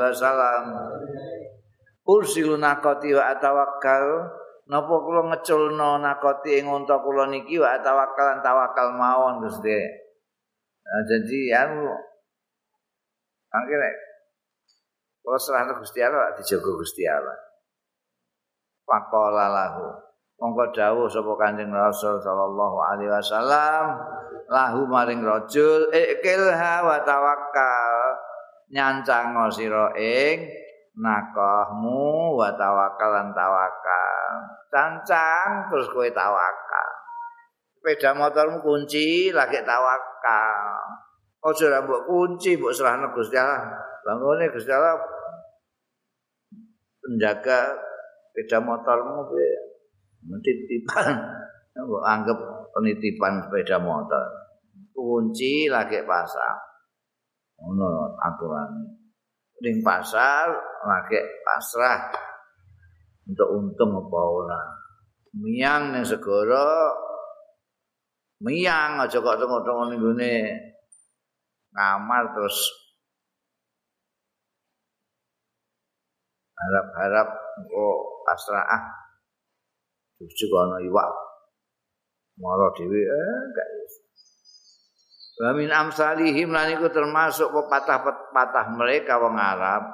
ursilu 2.07 2.55
nakoti 2.57 3.13
wa 3.13 3.35
atawakkal. 3.35 4.31
Napa 4.67 4.95
kula 4.99 5.31
ngeculno 5.31 6.03
nakoti 6.03 6.59
ing 6.59 6.67
unta 6.67 6.99
kula 6.99 7.31
niki 7.31 7.59
wa 7.59 7.79
atawakkal 7.79 8.43
tawakal 8.43 8.99
mawon 8.99 9.43
Gusti. 9.47 9.79
Nah, 10.87 11.03
jadi 11.07 11.67
anu 11.67 11.91
akhirnya 13.51 13.91
kalau 15.27 15.39
serah 15.43 15.67
Gusti 15.75 15.99
Allah 16.03 16.35
dijaga 16.39 16.71
Gusti 16.79 17.03
Allah. 17.07 17.35
Pakola 18.87 19.51
lahu. 19.51 19.91
Mongko 20.39 20.71
dawuh 20.71 21.11
sapa 21.11 21.33
Kanjeng 21.35 21.75
Rasul 21.75 22.23
sallallahu 22.23 22.77
alaihi 22.79 23.11
wasallam 23.11 23.99
lahu 24.47 24.87
maring 24.87 25.27
rajul 25.27 25.91
ikilha 25.91 26.87
wa 26.87 27.03
tawakkal. 27.03 27.95
Nyancang 28.71 29.35
sira 29.51 29.91
ing 29.99 30.66
nakahmu 30.97 32.33
wa 32.33 32.49
tawakkal 32.57 33.11
lan 33.13 33.29
tawakal. 33.37 34.25
Cancang 34.73 35.69
terus 35.69 35.93
kowe 35.93 36.09
tawakal. 36.09 36.91
Sepeda 37.77 38.17
motormu 38.17 38.65
kunci 38.65 39.31
lagi 39.31 39.61
tawakal. 39.63 40.81
Ojo 41.45 41.65
ra 41.69 41.85
mbok 41.85 42.09
kunci 42.09 42.57
mbok 42.57 42.73
serahno 42.73 43.13
Gusti 43.13 43.37
Allah. 43.37 43.77
Bangone 44.03 44.49
Gusti 44.51 44.73
Allah 44.73 44.97
penjaga 47.05 47.77
sepeda 48.33 48.59
motormu 48.65 49.29
piye 49.31 49.53
titipan. 50.43 51.15
Anggap 52.03 52.41
penitipan 52.73 53.45
sepeda 53.45 53.77
motor. 53.79 54.25
Kunci 54.97 55.69
lagi 55.69 56.01
pasar. 56.09 56.57
Ngono 57.61 58.17
aturan 58.21 58.96
ning 59.63 59.81
pasar 59.81 60.53
lagi 60.85 61.21
pasrah. 61.45 62.13
Untuk 63.27 63.49
untung 63.59 63.91
apa 63.97 64.21
ora? 64.23 64.63
Miang 65.37 65.93
ning 65.93 66.07
segara 66.07 66.95
miang 68.41 69.03
aja 69.03 69.19
kok 69.19 69.39
tengok-tengok 69.41 69.87
ning 69.91 69.99
gone. 70.01 70.37
Kamar 71.75 72.25
terus. 72.33 72.59
Harap-harap 76.57 77.29
kok 77.69 77.99
pasrah 78.25 78.65
ah 78.65 78.85
Cucu 80.17 80.49
ana 80.57 80.81
iwak. 80.81 81.13
Mara 82.41 82.73
dhewe 82.77 83.01
eh 83.05 83.41
gak 83.53 83.69
iso. 83.85 84.06
Wa 85.37 85.53
min 85.53 85.69
amsalihim 85.69 86.49
lan 86.49 86.73
iku 86.81 86.89
termasuk 86.89 87.53
pepatah-pepatah 87.53 88.73
mereka 88.73 89.21
wong 89.21 89.37
Arab 89.37 89.85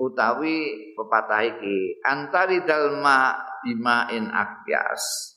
utawi 0.00 0.90
pepatah 0.96 1.44
iki 1.44 2.00
antari 2.02 2.64
dalma 2.64 3.36
bimain 3.60 4.32
akyas. 4.32 5.36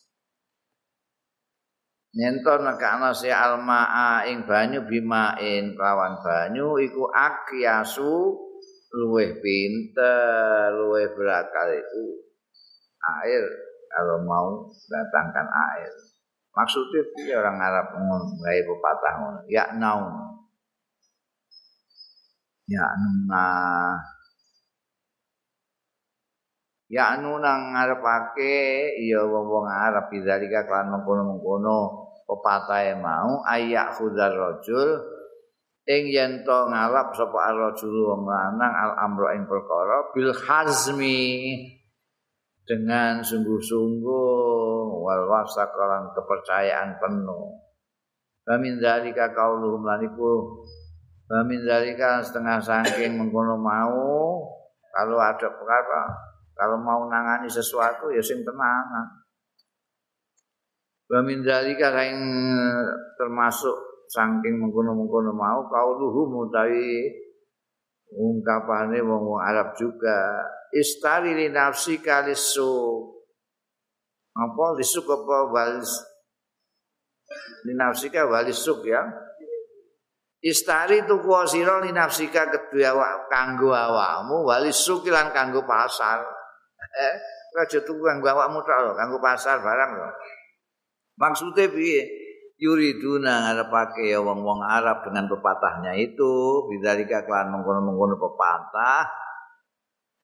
Nyenton 2.15 2.63
nekana 2.63 3.11
si 3.11 3.27
almaa 3.27 4.23
ing 4.23 4.47
banyu 4.47 4.87
bimain 4.87 5.75
kelawan 5.75 6.23
banyu 6.23 6.79
iku 6.79 7.11
akyasu 7.11 8.39
luweh 8.95 9.35
pinter 9.43 10.71
luweh 10.79 11.11
berakal 11.11 11.75
itu 11.75 12.03
air 13.19 13.43
kalau 13.91 14.23
mau 14.23 14.71
datangkan 14.87 15.43
air. 15.75 16.14
Maksudnya 16.55 17.03
dia 17.19 17.35
orang 17.43 17.59
Arab 17.59 17.85
mengenai 17.99 18.63
pepatah 18.63 19.13
ya 19.51 19.75
naum. 19.75 20.39
Ya 22.65 22.87
nuna. 22.95 23.47
Ya 26.87 27.19
nuna 27.19 27.51
ngarepake 27.75 28.95
iya 29.03 29.19
wong-wong 29.27 29.67
Arab 29.67 30.07
bidzalika 30.07 30.63
kan 30.63 30.87
mengkono-mengkono 30.95 32.07
pepatah 32.23 32.87
mau 33.03 33.43
ayak 33.45 33.99
khudar 33.99 34.31
rajul 34.33 35.03
ing 35.85 36.09
yen 36.09 36.41
to 36.41 36.57
ngalap 36.71 37.13
sapa 37.13 37.53
ar-rajul 37.53 37.93
wong 38.15 38.25
lanang 38.25 38.73
al 38.73 38.91
amro 39.05 39.29
ing 39.29 39.45
perkara 39.45 40.09
bil 40.09 40.33
hazmi 40.33 41.21
dengan 42.65 43.21
sungguh-sungguh 43.21 44.85
wal 45.05 45.23
wasakalan 45.29 46.09
kepercayaan 46.17 46.97
penuh. 46.97 47.61
Bamin 48.45 48.77
zalika 48.77 49.33
kauluhum 49.33 49.81
laniku 49.81 50.61
Bamin 51.25 51.65
zalika 51.65 52.21
setengah 52.21 52.61
saking 52.61 53.17
mengkono 53.17 53.57
mau 53.57 54.45
kalau 54.93 55.17
ada 55.17 55.49
perkara 55.49 56.05
kalau 56.53 56.77
mau 56.77 57.09
nangani 57.09 57.49
sesuatu 57.49 58.13
ya 58.13 58.21
sing 58.21 58.45
tenang. 58.45 58.85
Bamin 61.09 61.41
zalika 61.41 61.89
kain 61.93 62.21
termasuk 63.17 64.05
saking 64.09 64.61
mengkono-mengkono 64.61 65.33
mau 65.33 65.65
kauluhum 65.65 66.45
utawi 66.45 67.09
ungkapane 68.13 69.01
wong 69.01 69.41
Arab 69.41 69.73
juga. 69.73 70.45
Istari 70.75 71.33
li 71.33 71.47
nafsi 71.49 72.03
kalisu 72.03 72.99
apa 74.35 74.65
lisuk 74.75 75.07
apa 75.07 75.37
walis 75.47 75.91
li 77.63 77.73
nafsi 77.73 78.11
walisuk 78.11 78.83
ya. 78.83 79.01
Istari 80.45 81.07
tu 81.09 81.23
kuasira 81.25 81.81
li 81.81 81.89
nafsi 81.95 82.29
kedua 82.29 82.93
awak 82.93 83.31
kanggo 83.31 83.73
awakmu 83.73 84.45
walisuk 84.45 85.07
lan 85.09 85.33
kanggo 85.33 85.65
pasar. 85.65 86.21
Eh 86.95 87.15
aja 87.55 87.79
tuku 87.81 88.03
kanggo 88.03 88.27
awakmu 88.29 88.59
tok 88.61 88.99
kanggo 88.99 89.17
pasar 89.23 89.63
barang 89.63 89.91
lho. 89.95 90.09
Maksudnya 91.15 91.71
piye 91.71 92.24
yuriduna 92.55 93.51
ngarepake 93.51 94.15
ya 94.15 94.19
wong-wong 94.23 94.63
Arab 94.63 95.03
dengan 95.03 95.27
pepatahnya 95.27 95.95
itu. 95.99 96.65
Bidzalika 96.71 97.27
kelan 97.27 97.51
mengkono-mengkono 97.51 98.15
pepatah. 98.15 99.05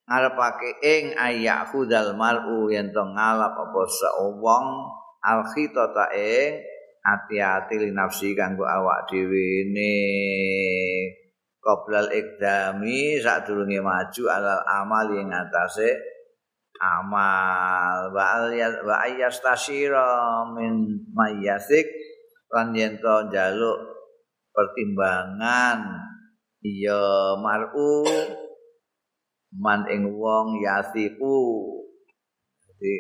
Ngarepake 0.08 0.82
ing 0.84 1.04
ayak 1.16 1.72
hudal 1.72 2.16
mar'u 2.16 2.68
yen 2.72 2.92
to 2.92 3.04
ngalap 3.04 3.56
apa 3.56 3.82
sewong. 3.88 4.68
Al 5.22 5.46
khitata 5.54 6.10
ing 6.18 6.58
ati-ati 7.06 7.78
li 7.78 7.90
nafsi 7.94 8.34
kanggo 8.34 8.66
awak 8.66 9.12
dhewe 9.12 9.70
ne. 9.70 9.96
Qoblal 11.62 12.10
ikdami 12.10 13.22
sadurunge 13.22 13.86
maju 13.86 14.24
alal 14.34 14.66
amal 14.66 15.08
ing 15.14 15.30
atase 15.30 15.94
amal. 16.82 18.10
Wa 18.10 18.98
ayastashira 19.06 20.42
min 20.58 21.06
mayasik 21.14 21.86
lan 22.52 22.76
yen 22.76 23.00
to 23.00 23.16
njaluk 23.32 23.80
pertimbangan 24.52 25.80
iya 26.60 27.34
mar'u 27.40 28.04
man 29.56 29.88
ing 29.88 30.12
wong 30.16 30.60
yasiku. 30.60 31.40
Jadi 32.68 32.94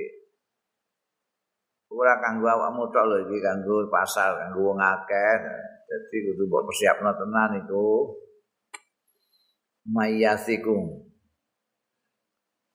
ora 1.91 2.15
kanggo 2.23 2.47
awakmu 2.47 2.87
tok 2.95 3.05
lho 3.07 3.15
iki 3.27 3.37
kanggo 3.43 3.87
pasar 3.91 4.39
kanggo 4.39 4.71
wong 4.71 4.79
akeh. 4.79 5.35
Dadi 5.87 6.17
kudu 6.31 6.47
mbok 6.47 6.71
persiapno 6.71 7.11
tenan 7.19 7.59
iku. 7.59 8.15
Mayasikum 9.91 11.11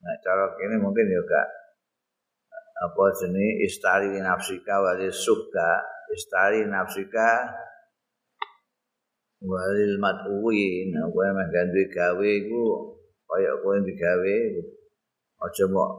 nah 0.06 0.14
cara 0.22 0.54
kene 0.54 0.78
mungkin 0.78 1.10
ya 1.10 1.18
gak 1.18 1.48
apa 2.78 3.04
jenis 3.18 3.66
istari 3.66 4.14
nafsika 4.22 4.78
wali 4.78 5.10
suka 5.10 5.82
istari 6.14 6.68
nafsika 6.68 7.50
walil 9.42 9.94
mat'uwi 9.98 10.90
nah 10.94 11.06
kowe 11.10 11.28
meh 11.32 11.48
gawe 11.90 12.28
iku 12.42 12.64
kaya 13.26 13.52
kowe 13.62 13.76
digawe 13.82 14.36
aja 15.42 15.64
mbok 15.68 15.90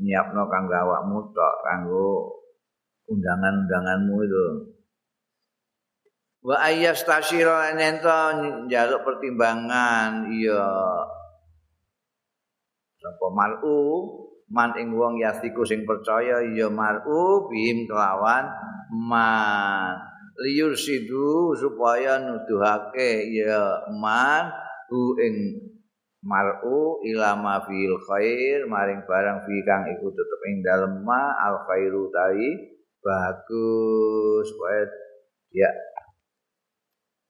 nyiapno 0.00 0.42
kanggo 0.50 0.74
awakmu 0.74 1.18
tok 1.30 1.54
kanggo 1.62 2.08
undangan-undanganmu 3.08 4.16
itu. 4.24 4.46
Wa 6.44 6.60
ayyas 6.60 7.04
tasyira 7.08 7.72
ento 7.72 8.16
njaluk 8.68 9.00
pertimbangan 9.04 10.28
iya. 10.28 10.64
Sapa 13.00 13.26
malu 13.32 13.80
man 14.52 14.76
ing 14.76 14.92
wong 14.92 15.16
yasiku 15.16 15.64
sing 15.64 15.88
percaya 15.88 16.44
iya 16.44 16.68
malu 16.68 17.48
bim 17.48 17.88
kelawan 17.88 18.44
man. 18.92 19.96
Liur 20.34 20.74
sidu 20.74 21.54
supaya 21.54 22.18
nuduhake 22.18 23.30
ya 23.30 23.86
man 23.94 24.50
hu 24.90 25.14
ing 25.22 25.36
mar'u 26.26 26.98
ila 27.06 27.38
ma 27.38 27.62
fil 27.62 27.94
khair 28.02 28.66
maring 28.66 29.06
barang 29.06 29.38
fi 29.46 29.56
kang 29.62 29.86
iku 29.94 30.10
tetep 30.10 30.40
ing 30.50 30.56
dalem 30.66 31.06
ma 31.06 31.38
al 31.38 31.62
khairu 31.70 32.10
tai 32.10 32.50
bagus. 32.98 34.44
Supaya 34.50 34.82
dia 35.54 35.70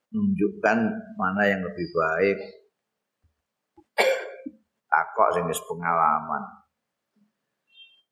menunjukkan 0.08 0.78
mana 1.20 1.42
yang 1.44 1.60
lebih 1.60 1.86
baik. 1.92 2.38
Takok 4.88 5.28
sing 5.36 5.44
pengalaman 5.44 6.63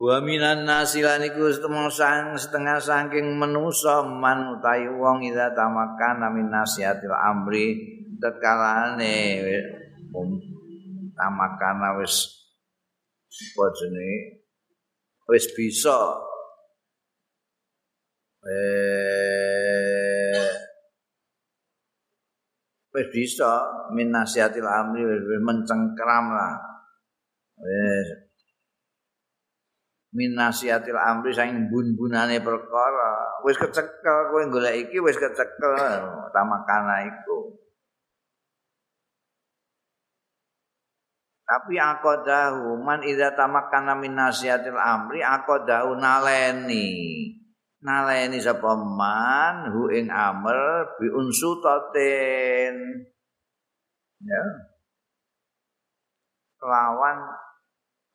Wa 0.01 0.17
minan 0.19 0.65
nasilan 0.65 1.21
iku 1.21 1.53
sang 1.93 2.33
setengah 2.33 2.81
saking 2.81 3.37
manusa 3.37 4.01
man 4.01 4.57
utahi 4.57 4.89
wong 4.89 5.21
ida 5.21 5.53
tamakan 5.53 6.33
min 6.33 6.49
nasihatil 6.49 7.13
amri 7.13 7.77
tekalane 8.17 9.39
um, 10.17 10.41
tamakan 11.13 12.01
wis 12.01 12.25
apa 13.53 13.65
wis 15.29 15.45
bisa. 15.53 15.99
Eh 18.43 19.03
wis 22.93 23.07
bisa 23.13 23.51
min 23.93 24.09
nasihatil 24.09 24.65
amri 24.65 25.05
wis 25.05 25.21
mencengkram 25.37 26.33
lah 26.33 26.57
wis 27.61 28.22
min 30.13 30.37
nasihatil 30.37 30.95
amri 30.97 31.33
saing 31.33 31.67
bun-bunane 31.73 32.37
perkara. 32.37 33.41
Wis 33.41 33.57
kecekel 33.57 34.29
kowe 34.29 34.41
golek 34.53 34.87
iki 34.87 35.01
wis 35.01 35.17
kecekel. 35.17 35.73
Tamakana 36.29 37.09
iku. 37.09 37.57
Tapi 41.43 41.75
aqadahu 41.75 42.79
man 42.79 43.03
idza 43.03 43.33
tamakkana 43.35 43.97
min 43.97 44.13
nasihatil 44.13 44.77
amri 44.77 45.25
aqadahu 45.25 45.97
naleni. 45.97 46.93
Naleni 47.83 48.39
sapa 48.39 48.79
man 48.79 49.67
hu 49.75 49.91
ing 49.91 50.07
amr 50.07 50.87
bi 51.01 51.09
unsutatin 51.11 52.75
ya. 54.23 54.43
Lawan 56.63 57.27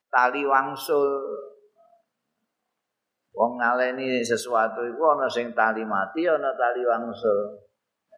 tali 0.09 0.41
wangsul 0.49 1.05
Wong 3.35 3.61
ngaleni 3.61 4.25
sesuatu 4.25 4.83
iku 4.83 5.03
ana 5.15 5.31
sing 5.31 5.55
tali 5.55 5.87
mati 5.87 6.27
ana 6.27 6.51
tali 6.59 6.83
wangsul. 6.83 7.69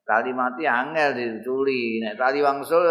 Tali 0.07 0.33
mati 0.35 0.65
angel 0.67 1.13
dituli, 1.15 2.03
nek 2.03 2.17
tali 2.17 2.41
wangsul 2.41 2.83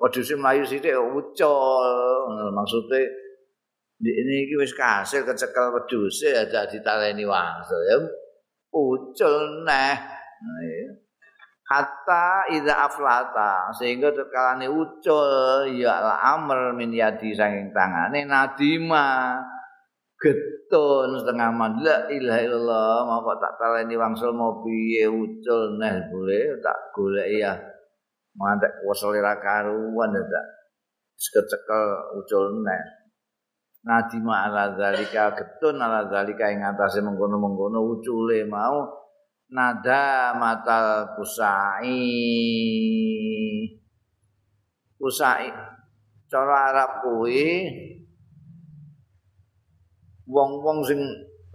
wedhus 0.00 0.32
mlayu 0.38 0.64
sithik 0.64 0.96
ucul. 0.96 2.26
Maksude 2.54 3.02
ini 3.98 4.46
iki 4.46 4.54
wis 4.58 4.72
kasil 4.78 5.26
kecekel 5.26 5.74
wedhus 5.74 6.22
ya 6.22 6.46
dadi 6.46 6.78
taleni 6.80 7.26
wangsul 7.26 7.82
ya 7.84 7.96
ucul 8.72 9.66
neh. 9.66 9.96
Hatta 11.68 12.48
idza 12.48 12.88
aflata 12.88 13.68
sehingga 13.76 14.08
terkalane 14.08 14.72
ucul 14.72 15.68
ya 15.68 16.00
amr 16.16 16.72
min 16.72 16.96
yadi 16.96 17.36
saking 17.36 17.76
tangane 17.76 18.24
nadima. 18.24 19.36
Getun 20.18 21.14
setengah 21.14 21.50
man 21.54 21.78
la 21.78 22.10
ilaha 22.10 22.40
illallah 22.42 22.94
mau 23.06 23.22
kok 23.22 23.38
tak 23.38 23.54
taleni 23.62 23.94
wangsul 23.94 24.34
mau 24.34 24.58
piye 24.66 25.06
ucul 25.06 25.78
neh 25.78 26.10
boleh 26.10 26.58
tak 26.58 26.78
golek 26.90 27.30
ya 27.38 27.54
mantek 28.38 28.70
kuwasa 28.82 29.10
ora 29.10 29.34
karuan 29.42 30.14
ya 30.14 30.22
tak. 30.22 30.46
Cekel 31.18 31.84
ucul 32.18 32.62
neh. 32.62 32.82
Nadi 33.82 34.18
ma 34.22 34.46
ala 34.46 34.74
zalika 34.74 35.34
getun 35.34 35.78
ala 35.82 36.06
zalika 36.10 36.50
ing 36.50 36.62
atase 36.62 37.02
mengkono-mengkono 37.02 37.78
ucule 37.98 38.46
mau 38.46 38.86
nada 39.50 40.34
matal 40.34 41.14
kusai. 41.18 41.98
Kusai 44.98 45.50
cara 46.28 46.56
Arab 46.74 46.90
kuwi 47.06 47.70
wong-wong 50.28 50.84
sing 50.84 51.00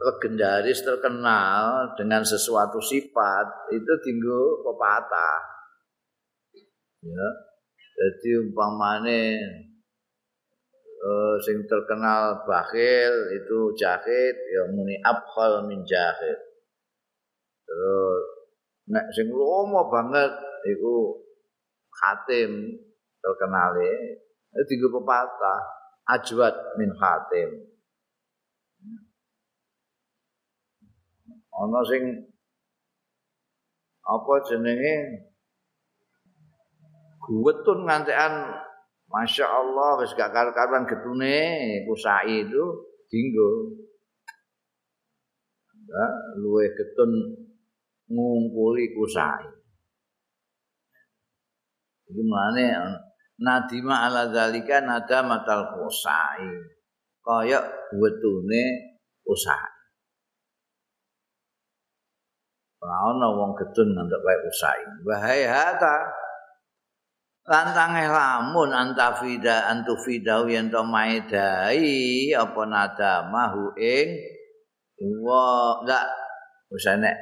legendaris 0.03 0.81
terkenal 0.81 1.93
dengan 1.95 2.25
sesuatu 2.25 2.81
sifat 2.81 3.71
itu 3.71 3.93
tinggal 4.03 4.59
pepatah. 4.65 5.39
Ya. 7.05 7.27
Jadi 7.93 8.49
umpamane 8.49 9.37
uh, 11.05 11.35
sing 11.45 11.61
terkenal 11.69 12.41
bakhil 12.43 13.13
itu 13.37 13.57
jahit 13.77 14.35
ya 14.35 14.63
muni 14.73 14.97
abkhal 15.05 15.69
min 15.69 15.85
jahit. 15.85 16.39
Terus 17.63 18.23
nek 18.89 19.05
sing 19.13 19.29
lomo 19.29 19.87
banget 19.93 20.33
itu 20.67 21.21
khatim 21.93 22.81
terkenal 23.21 23.77
ya 23.79 24.61
tinggal 24.67 24.99
pepatah 24.99 25.61
ajwat 26.17 26.55
min 26.81 26.91
khatim 26.97 27.72
ana 31.61 31.79
sing 31.85 32.03
apa 34.03 34.33
jenenge? 34.49 34.95
Guwetun 37.23 37.87
ngantekan 37.87 38.51
Masya 39.07 39.45
Allah 39.47 40.01
wis 40.01 40.11
gak 40.17 40.33
karuan 40.33 40.83
getune 40.89 41.39
kusai 41.85 42.43
itu 42.43 42.63
dinggo. 43.07 43.79
Ya, 45.83 46.05
luwe 46.41 46.67
getun 46.73 47.11
ngumpuli 48.09 48.91
kusai 48.97 49.63
gimana 52.13 52.93
nadima 53.41 54.05
ala 54.05 54.29
zalika 54.29 54.85
nada 54.85 55.25
matal 55.25 55.73
kusai 55.73 56.45
kaya 57.25 57.59
wetune 57.97 58.63
kusai 59.25 59.72
Ora 62.83 63.15
ana 63.15 63.31
wong 63.31 63.55
gedun 63.55 63.95
ngantuk 63.95 64.19
kaya 64.19 64.39
usai. 64.43 64.81
Wahai 65.07 65.47
hata. 65.47 66.03
Lantange 67.47 68.11
lamun 68.11 68.75
antafida 68.75 69.71
antufida 69.71 70.43
yen 70.47 70.67
to 70.67 70.83
maedai 70.83 72.31
apa 72.35 72.61
nada 72.67 73.27
mahu 73.27 73.71
ing 73.79 74.07
wa 75.23 75.79
enggak 75.83 76.07
usah 76.71 76.99
nek 76.99 77.15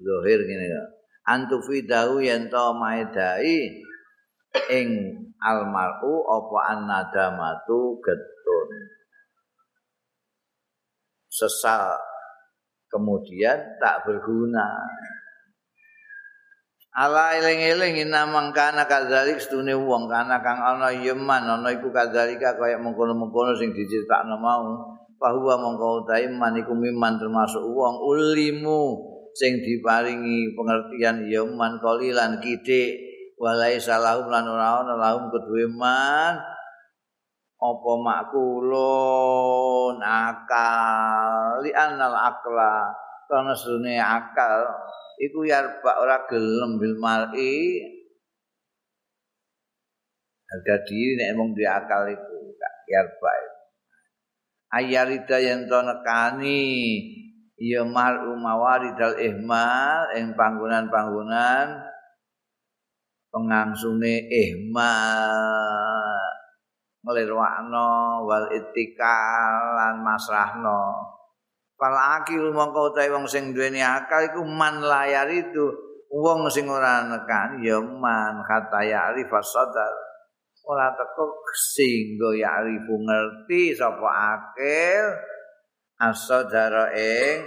zahir 0.00 0.40
ngene 0.40 0.66
ya. 0.72 0.82
Antufida 1.28 2.08
yen 2.20 2.48
to 2.48 2.64
maedai 2.76 3.76
ing 4.72 4.88
almaru 5.36 6.16
apa 6.32 6.58
annadamatu 6.72 8.00
getun. 8.00 8.68
Sesal 11.28 12.07
kemudian 12.88 13.78
tak 13.80 14.04
berguna. 14.04 14.66
Ala 16.98 17.38
eling-eling 17.38 18.10
ina 18.10 18.26
mangkana 18.26 18.90
kadzalik 18.90 19.38
stune 19.38 19.70
wong 19.70 20.10
kana 20.10 20.42
kang 20.42 20.58
ana 20.58 20.90
yeman 20.90 21.46
ana 21.46 21.70
iku 21.70 21.94
kadzalika 21.94 22.58
kaya 22.58 22.74
mengkono-mengkono 22.82 23.54
sing 23.54 23.70
diceritakno 23.70 24.34
mau. 24.40 24.98
Bahwa 25.18 25.54
mongko 25.58 26.06
utahe 26.06 26.30
man 26.30 26.58
iku 26.58 26.74
miman 26.74 27.18
termasuk 27.18 27.62
wong. 27.62 28.02
Ulimu 28.02 28.98
sing 29.34 29.62
diparingi 29.62 30.58
pengertian 30.58 31.26
ya 31.30 31.46
man 31.46 31.78
kolilan 31.78 32.42
kithik 32.42 32.98
walai 33.38 33.78
salahum 33.78 34.26
lan 34.26 34.50
ora 34.50 34.82
ana 34.82 34.94
lahum 34.98 35.30
kedue 35.30 35.70
man 35.70 36.34
apa 37.58 37.92
makulun 37.98 39.96
akal? 39.98 41.62
Li 41.66 41.74
anal 41.74 42.14
akla. 42.14 42.94
Karena 43.28 43.52
sune 43.52 43.98
akal 43.98 44.64
iku 45.20 45.44
yarba 45.44 46.00
ora 46.00 46.24
gelem 46.30 46.78
bil 46.78 46.96
mar'i. 46.96 47.82
Harga 50.48 50.80
diri 50.88 51.12
nek 51.20 51.36
mung 51.36 51.52
di 51.52 51.66
akal 51.68 52.08
iku 52.08 52.56
gak 52.56 52.74
yarba 52.88 53.58
ayarida 54.72 55.40
yen 55.40 55.64
to 55.68 55.78
nekani 55.80 56.64
ya 57.56 57.82
mar 57.88 58.20
umawaridal 58.28 59.16
ihmal 59.16 60.12
ing 60.14 60.36
panggonan-panggonan 60.36 61.68
pengangsune 63.32 64.28
ihmal 64.28 66.07
nglirwakno 67.02 67.88
wal 68.26 68.46
itikalan 68.50 70.02
masrahno. 70.02 70.94
Fal 71.78 71.94
akil 71.94 72.50
mongko 72.50 72.90
utahe 72.90 73.06
wong 73.14 73.30
sing 73.30 73.54
duweni 73.54 73.78
akal 73.78 74.26
iku 74.26 74.42
man 74.42 74.82
layar 74.82 75.30
itu 75.30 75.70
wong 76.10 76.50
sing 76.50 76.66
ora 76.66 77.06
nekan 77.06 77.62
ya 77.62 77.78
man. 77.78 78.42
Kata 78.42 78.82
ya 78.82 79.14
arif 79.14 79.30
sadar 79.30 79.92
ora 80.68 80.92
teko 80.92 81.46
singgo 81.54 82.34
ya 82.36 82.60
arifu 82.60 82.98
ngerti 83.00 83.72
sapa 83.72 84.10
akil 84.36 85.06
asadara 86.02 86.92
ing 86.92 87.46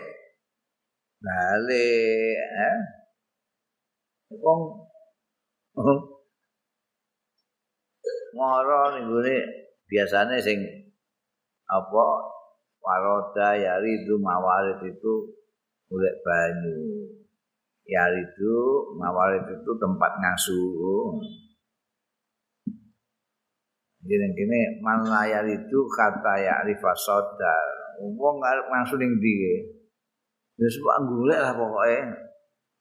bali 1.22 1.94
eh. 2.40 2.80
Wong 4.32 4.62
ngoro 8.36 8.96
ning 8.96 9.06
gone 9.08 9.38
biasane 9.88 10.39
sing 10.39 10.60
apa 11.67 12.06
waroda 12.82 13.56
yari 13.56 14.04
itu 14.04 14.15
mawarid 14.20 14.80
itu 14.84 15.13
golek 15.88 16.15
banyu 16.24 17.08
yari 17.88 18.24
itu 18.24 18.56
mawarid 18.96 19.44
itu 19.48 19.72
tempat 19.80 20.12
ngasuh 20.20 21.20
Jadi 24.02 24.34
kene 24.34 24.82
malayar 24.82 25.46
itu 25.46 25.80
kata 25.94 26.34
ya 26.41 26.65
rifasodar. 26.65 27.65
Wong 28.02 28.41
arep 28.41 28.65
langsung 28.65 28.98
ning 28.98 29.13
ndi. 29.22 29.62
Wis 30.58 30.74
kok 30.82 31.06
golek 31.06 31.38
lah 31.38 31.54
pokoke. 31.54 32.02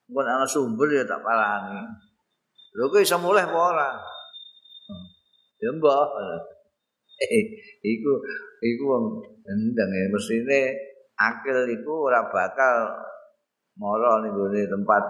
Engko 0.08 0.20
ana 0.24 0.48
sumber 0.48 0.88
ya 0.88 1.04
tak 1.04 1.20
parani. 1.20 1.84
Lho 2.72 2.88
kok 2.88 3.04
iso 3.04 3.20
mulih 3.20 3.44
apa 3.44 3.58
ora? 3.58 3.90
Ya 5.60 5.70
mbah. 5.76 6.08
iku 7.84 8.12
iku 8.64 8.82
wong 8.88 9.04
ndang 9.44 9.90
ya 9.92 10.08
mesine 10.08 10.72
akil 11.20 11.68
iku 11.68 12.08
ora 12.08 12.24
bakal 12.32 12.96
mara 13.76 14.24
ning 14.24 14.32
tempat 14.64 15.04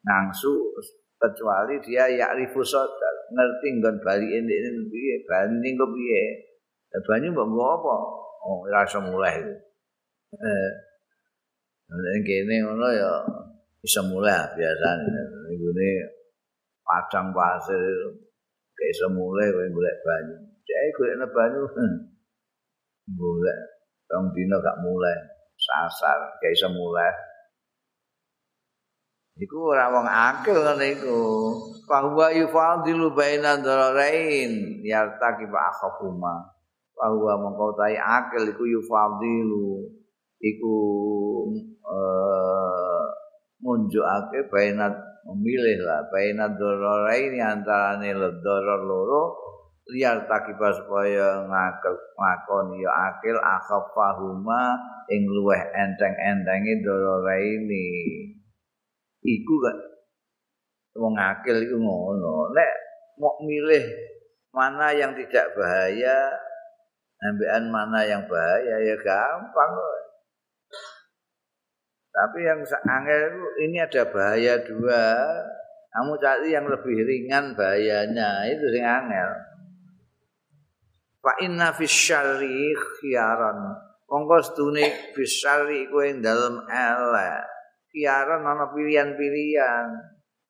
nangsu 0.00 0.72
kecuali 1.20 1.76
dia 1.84 2.08
ya'rifu 2.08 2.64
sadar. 2.64 3.14
Ngerti 3.30 3.66
nggon 3.76 3.96
bali 4.00 4.26
ini 4.40 4.56
piye 4.88 5.14
banding 5.28 5.76
kok 5.76 5.92
piye. 5.92 6.24
Banyu 7.04 7.28
mbok 7.30 7.46
nggo 7.52 7.64
apa? 7.76 7.94
Oh 8.40 8.64
ora 8.64 8.80
iso 8.88 8.98
mulai. 9.04 9.36
Itu 9.36 9.54
eh 10.40 10.70
nek 11.92 12.22
kene 12.24 12.54
ngono 12.64 12.88
ya 12.88 13.12
iso 13.84 14.00
mulai 14.08 14.48
biasane. 14.56 15.20
Ngene 15.52 15.90
padang 16.80 17.36
pasir 17.36 18.29
iso 18.88 19.06
mulai 19.12 19.52
kowe 19.52 19.66
golek 19.68 19.96
banyu. 20.00 20.36
Cek 20.64 20.88
golek 20.96 21.28
banyu 21.36 21.62
golek. 23.20 23.58
Tong 24.08 24.32
dino 24.32 24.56
gak 24.64 24.80
mulai. 24.80 25.16
Sasar 25.60 26.40
kayak 26.40 26.56
iso 26.56 26.68
mulai. 26.72 27.12
Iku 29.40 29.72
ora 29.72 29.88
wong 29.92 30.08
akil 30.08 30.56
ngene 30.64 30.86
iku. 30.96 31.20
Bahwa 31.88 32.32
yufadilu 32.32 33.12
baina 33.12 33.60
dararain 33.60 34.80
yartaki 34.84 35.44
ba 35.48 35.68
akhafuma. 35.72 36.54
Bahwa 36.96 37.32
mongko 37.40 37.76
tai 37.76 37.96
akil 37.96 38.48
iku 38.52 38.64
yufadilu. 38.68 39.88
Iku 40.40 40.76
eh 41.84 43.04
munjukake 43.60 44.48
baina 44.48 44.88
memilih 45.28 45.84
lah 45.84 46.06
baina 46.08 46.48
dararain 46.56 47.32
antarané 47.36 48.16
darar 48.16 48.80
loro 48.80 49.36
liar 49.90 50.22
takiba 50.30 50.70
supaya 50.70 51.44
ngakel 51.50 51.94
ngakoni 52.14 52.84
ya 52.84 52.90
akil 53.10 53.36
akhafahuma 53.36 54.78
ing 55.10 55.26
luweh 55.26 55.58
enteng-entenge 55.74 56.84
dararaini. 56.86 57.86
iku 59.20 59.54
kan 59.66 59.76
wong 60.96 61.14
akil 61.18 61.56
iku 61.58 61.76
ngono 61.76 62.54
nek 62.54 62.72
mau 63.18 63.36
milih 63.44 63.84
mana 64.54 64.94
yang 64.94 65.12
tidak 65.14 65.52
bahaya 65.54 66.32
ambekan 67.20 67.68
mana 67.68 68.00
yang 68.06 68.24
bahaya 68.24 68.74
ya 68.80 68.96
gampang 68.96 69.70
kok 69.76 70.09
tapi 72.10 72.38
yang 72.42 72.60
angel 72.66 73.20
itu 73.30 73.44
ini 73.70 73.78
ada 73.78 74.02
bahaya 74.10 74.54
dua 74.66 75.02
kamu 75.90 76.12
cari 76.22 76.48
yang 76.54 76.66
lebih 76.66 76.96
ringan 77.06 77.54
bahayanya 77.54 78.46
itu 78.50 78.66
sing 78.74 78.84
angel 78.84 79.30
fa 81.22 81.32
inna 81.42 81.70
fis 81.72 81.90
syarri 81.90 82.74
khiyaran 82.74 83.78
monggo 84.10 84.42
stune 84.42 85.14
fis 85.14 85.42
syarri 85.42 85.86
kuwi 85.86 86.18
dalem 86.18 86.62
elek 86.66 87.60
piaran 87.90 88.46
ana 88.46 88.70
pilihan-pilihan. 88.70 89.86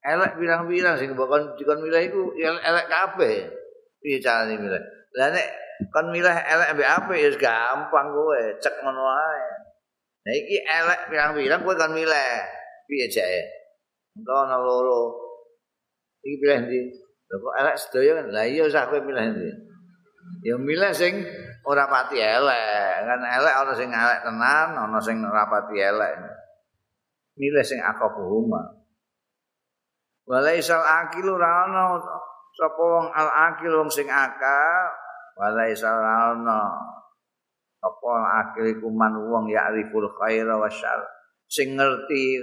Elek 0.01 0.40
bilang-bilang 0.40 0.96
sing 0.96 1.12
bakon 1.12 1.57
dikon 1.61 1.85
milih 1.85 2.01
iku 2.09 2.23
elek 2.40 2.87
kabeh. 2.88 3.53
Piye 4.01 4.16
carane 4.20 4.57
milih? 4.57 4.81
Lah 5.16 5.29
nek 5.29 5.49
kon 5.92 6.09
milih 6.09 6.33
elek 6.33 6.68
ambek 6.73 6.88
apik 6.88 7.18
ya 7.20 7.31
gampang 7.37 8.09
kowe, 8.12 8.40
cek 8.64 8.81
ngono 8.81 9.05
ae. 9.05 9.44
Nah 10.20 10.35
iki 10.37 10.56
elek 10.61 11.00
bilang-bilang 11.09 11.61
kowe 11.64 11.74
kon 11.76 11.92
milih. 11.96 12.33
Piye 12.85 13.06
jake? 13.09 13.42
Engko 14.18 14.35
ana 14.44 14.56
loro. 14.61 15.16
Iki 16.20 16.37
pilih 16.40 16.59
ndi? 16.66 16.80
Lho 17.30 17.37
kok 17.40 17.54
elek 17.61 17.76
sedaya 17.80 18.11
kan? 18.20 18.26
Lah 18.35 18.44
iya 18.44 18.62
usah 18.68 18.88
kowe 18.90 19.00
milih 19.00 19.24
ndi? 19.33 19.50
Ya 20.44 20.54
milih 20.61 20.92
sing 20.92 21.24
ora 21.64 21.88
pati 21.88 22.20
elek. 22.20 22.94
Kan 23.09 23.20
elek 23.24 23.54
ana 23.54 23.72
sing 23.72 23.88
elek 23.88 24.20
tenan, 24.22 24.68
ana 24.76 24.98
sing 25.00 25.16
ora 25.24 25.44
pati 25.48 25.76
elek. 25.80 26.40
milih 27.40 27.64
sing 27.64 27.80
akabuhuma 27.80 28.76
walaisal 30.28 30.85
akilu 30.85 31.40
rana 31.40 31.96
sapa 32.52 32.76
wong 32.85 33.09
al 33.16 33.28
akil 33.50 33.72
wong 33.80 33.88
sing 33.88 34.04
akal 34.12 34.92
walaisal 35.40 35.96
rana 35.96 36.61
apa 37.81 38.12
akil 38.45 38.64
iku 38.77 38.88
man 38.93 39.16
wong 39.16 39.49
ya'riful 39.49 40.05
khaira 40.21 40.61
wasyar 40.61 41.01
sing 41.49 41.75
ngerti 41.81 42.38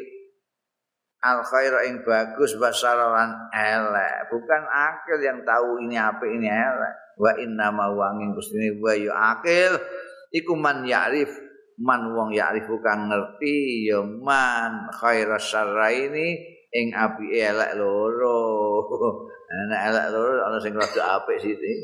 al 1.23 1.41
khaira 1.41 1.85
ing 1.89 2.05
bagus 2.05 2.57
basaran 2.57 3.49
elek. 3.53 4.29
Bukan 4.29 4.63
akil 4.67 5.17
yang 5.21 5.41
tahu 5.41 5.81
ini 5.85 5.97
apa 5.97 6.23
ini 6.25 6.47
elek. 6.49 6.93
Wa 7.17 7.31
inna 7.37 7.73
ma 7.73 7.89
wangin 7.89 8.33
kustine 8.37 8.77
wa 8.77 8.93
yu 8.93 9.09
akil 9.09 9.77
iku 10.29 10.53
man 10.53 10.85
ya'rif 10.85 11.33
man 11.81 12.13
wong 12.13 12.33
ya'rifu 12.33 12.77
kang 12.81 13.09
ngerti 13.09 13.89
ya 13.89 14.01
man 14.01 14.89
khairas 14.93 15.49
syarraini 15.49 16.37
ing 16.73 16.93
api 16.93 17.25
elek 17.41 17.77
loro. 17.77 18.41
Ana 19.47 19.77
elek 19.89 20.07
loro 20.11 20.43
ana 20.43 20.57
sing 20.59 20.75
rada 20.75 21.23
apik 21.23 21.39
sithik 21.39 21.79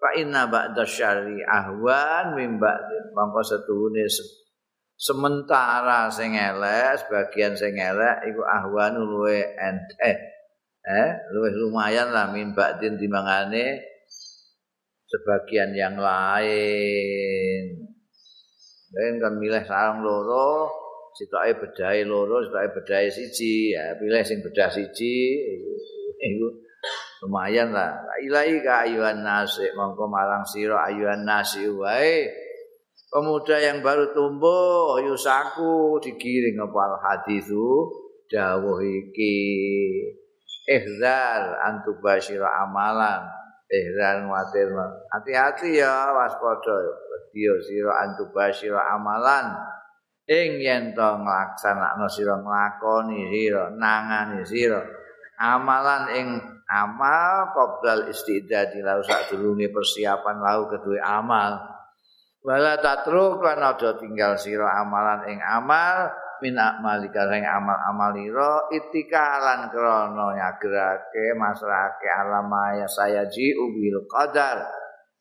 fa 0.00 0.16
inna 0.16 0.48
ba'da 0.48 0.82
syarri 0.88 1.44
ahwan 1.44 2.34
mim 2.34 2.56
ba'd 2.56 3.12
mongko 3.12 3.44
setuhune 3.44 4.08
sementara 4.96 6.08
sing 6.08 6.32
elek 6.32 7.04
sebagian 7.04 7.52
sing 7.52 7.76
elek 7.76 8.24
iku 8.32 8.40
ahwan 8.40 8.96
luwe 8.96 9.44
enteh 9.60 10.16
eh 10.80 11.10
luwe 11.36 11.52
lumayan 11.52 12.08
lah 12.08 12.32
mim 12.32 12.56
ba'din 12.56 12.96
timangane 12.96 13.84
sebagian 15.04 15.76
yang 15.76 16.00
lain 16.00 17.90
Ben 18.90 19.22
kan 19.22 19.38
milih 19.38 19.62
sarang 19.70 20.02
loro, 20.02 20.66
sitoke 21.14 21.62
bedahe 21.62 22.02
loro, 22.02 22.42
sitoke 22.42 22.74
bedahe 22.74 23.06
siji, 23.06 23.70
ya 23.70 23.94
pilih 23.94 24.18
sing 24.26 24.42
bedah 24.42 24.66
siji. 24.66 25.38
Iku 26.18 26.46
lumayan 27.24 27.72
lah. 27.72 28.00
Ilahi 28.24 28.64
ka 28.64 28.88
ayuhan 28.88 29.20
nasi, 29.20 29.68
mongko 29.76 30.08
marang 30.08 30.44
sira 30.48 30.88
ayuhan 30.88 31.24
nasi 31.24 31.68
wae. 31.68 32.28
pemuda 33.10 33.58
yang 33.58 33.82
baru 33.82 34.14
tumbuh 34.14 35.02
yusaku 35.02 35.98
digiring 35.98 36.62
apa 36.62 36.78
al 36.78 36.96
hadisu 37.02 37.90
dawuh 38.30 38.78
iki. 38.78 39.38
Ihzar 40.70 41.58
antu 41.66 41.98
basyira 41.98 42.46
amalan. 42.62 43.26
Ihzar 43.66 44.22
watir 44.30 44.70
hati-hati 45.10 45.82
ya 45.82 46.14
waspada. 46.14 46.78
Dia 47.34 47.54
sira 47.58 48.06
antu 48.06 48.30
basyira 48.30 48.78
amalan. 48.94 49.58
Ing 50.30 50.62
yen 50.62 50.94
to 50.94 51.02
nglaksanakno 51.02 52.06
sira 52.06 52.38
nglakoni 52.38 53.26
sira 53.34 53.66
nangani 53.74 54.46
sira. 54.46 54.78
Amalan 55.42 56.02
ing 56.14 56.26
amal 56.70 57.50
qoblal 57.50 58.06
istidad 58.06 58.70
ila 58.78 59.02
sak 59.02 59.34
persiapan 59.34 60.36
lau 60.38 60.70
kedue 60.70 61.02
amal. 61.02 61.58
Wala 62.40 62.80
tatruk 62.80 63.44
lan 63.44 63.60
aja 63.60 64.00
tinggal 64.00 64.40
sira 64.40 64.80
amalan 64.80 65.28
ing 65.28 65.38
amal 65.44 66.08
min 66.40 66.56
amalika 66.56 67.28
sing 67.28 67.44
amal-amal 67.44 68.16
ira 68.16 68.64
itikalan 68.72 69.68
krana 69.68 70.32
nyagerake 70.32 71.36
masrahake 71.36 72.08
alama 72.08 72.80
ya 72.80 72.88
saya 72.88 73.28
ji 73.28 73.52
ubil 73.52 74.08
qadar. 74.08 74.64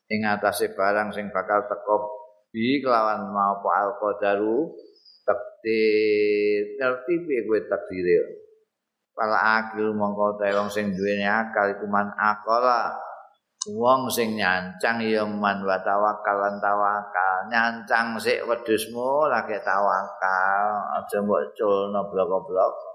Ing 0.08 0.24
atase 0.24 0.72
barang 0.72 1.12
sing 1.12 1.28
bakal 1.36 1.68
teko 1.68 2.08
bi 2.56 2.80
kelawan 2.80 3.30
mau 3.36 3.60
al 3.68 4.00
qadaru 4.00 4.72
takdir. 5.28 6.80
Ngerti 6.80 7.14
piye 7.28 7.40
kowe 7.44 7.60
takdire 7.68 8.49
pala 9.20 9.60
akil 9.60 9.92
mongko 9.92 10.40
wong 10.40 10.72
sing 10.72 10.96
duweni 10.96 11.28
akal 11.28 11.68
iku 11.68 11.84
man 11.92 12.08
akola 12.16 12.96
wong 13.68 14.08
sing 14.08 14.40
nyancang 14.40 15.04
ya 15.04 15.28
man 15.28 15.60
wa 15.68 15.76
tawakal 15.84 16.40
tawakal. 16.64 17.36
Nyancang 17.52 18.16
sik 18.16 18.48
wedhusmu 18.48 19.28
lagi 19.28 19.60
tawakal. 19.60 20.66
Aja 20.96 21.20
mbok 21.20 21.52
culno 21.60 22.08
blok-blok 22.08 22.90